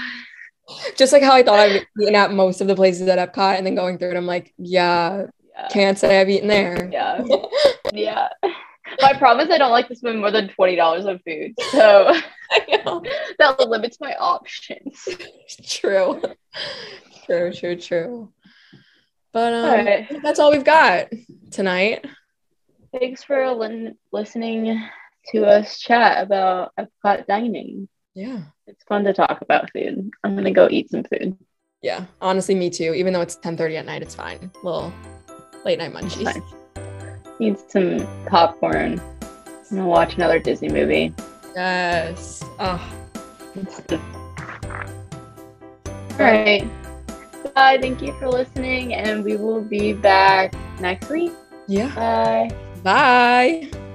[0.95, 3.65] just like how I thought I've eaten at most of the places at Epcot, and
[3.65, 5.67] then going through it, I'm like, yeah, yeah.
[5.69, 6.89] can't say I've eaten there.
[6.91, 7.24] Yeah,
[7.93, 8.30] yeah.
[9.01, 12.13] My problem is I don't like to spend more than twenty dollars on food, so
[13.39, 15.07] that limits my options.
[15.65, 16.22] True,
[17.26, 18.34] true, true, true.
[19.34, 20.22] But um, right.
[20.24, 21.07] that's all we've got
[21.51, 22.05] tonight.
[22.91, 24.86] Thanks for li- listening
[25.32, 27.88] to us chat about Epcot dining.
[28.13, 28.41] Yeah.
[28.72, 30.11] It's fun to talk about food.
[30.24, 31.36] I'm gonna go eat some food.
[31.82, 32.93] Yeah, honestly, me too.
[32.93, 34.49] Even though it's 10:30 at night, it's fine.
[34.63, 34.93] Little
[35.65, 36.41] late night munchies.
[37.39, 39.01] Eat some popcorn.
[39.22, 41.13] I'm gonna watch another Disney movie.
[41.53, 42.45] Yes.
[42.59, 42.82] Oh.
[46.11, 46.63] All right.
[47.53, 47.78] Bye.
[47.82, 51.34] Thank you for listening, and we will be back next week.
[51.67, 51.93] Yeah.
[51.93, 52.55] Bye.
[52.84, 53.91] Bye.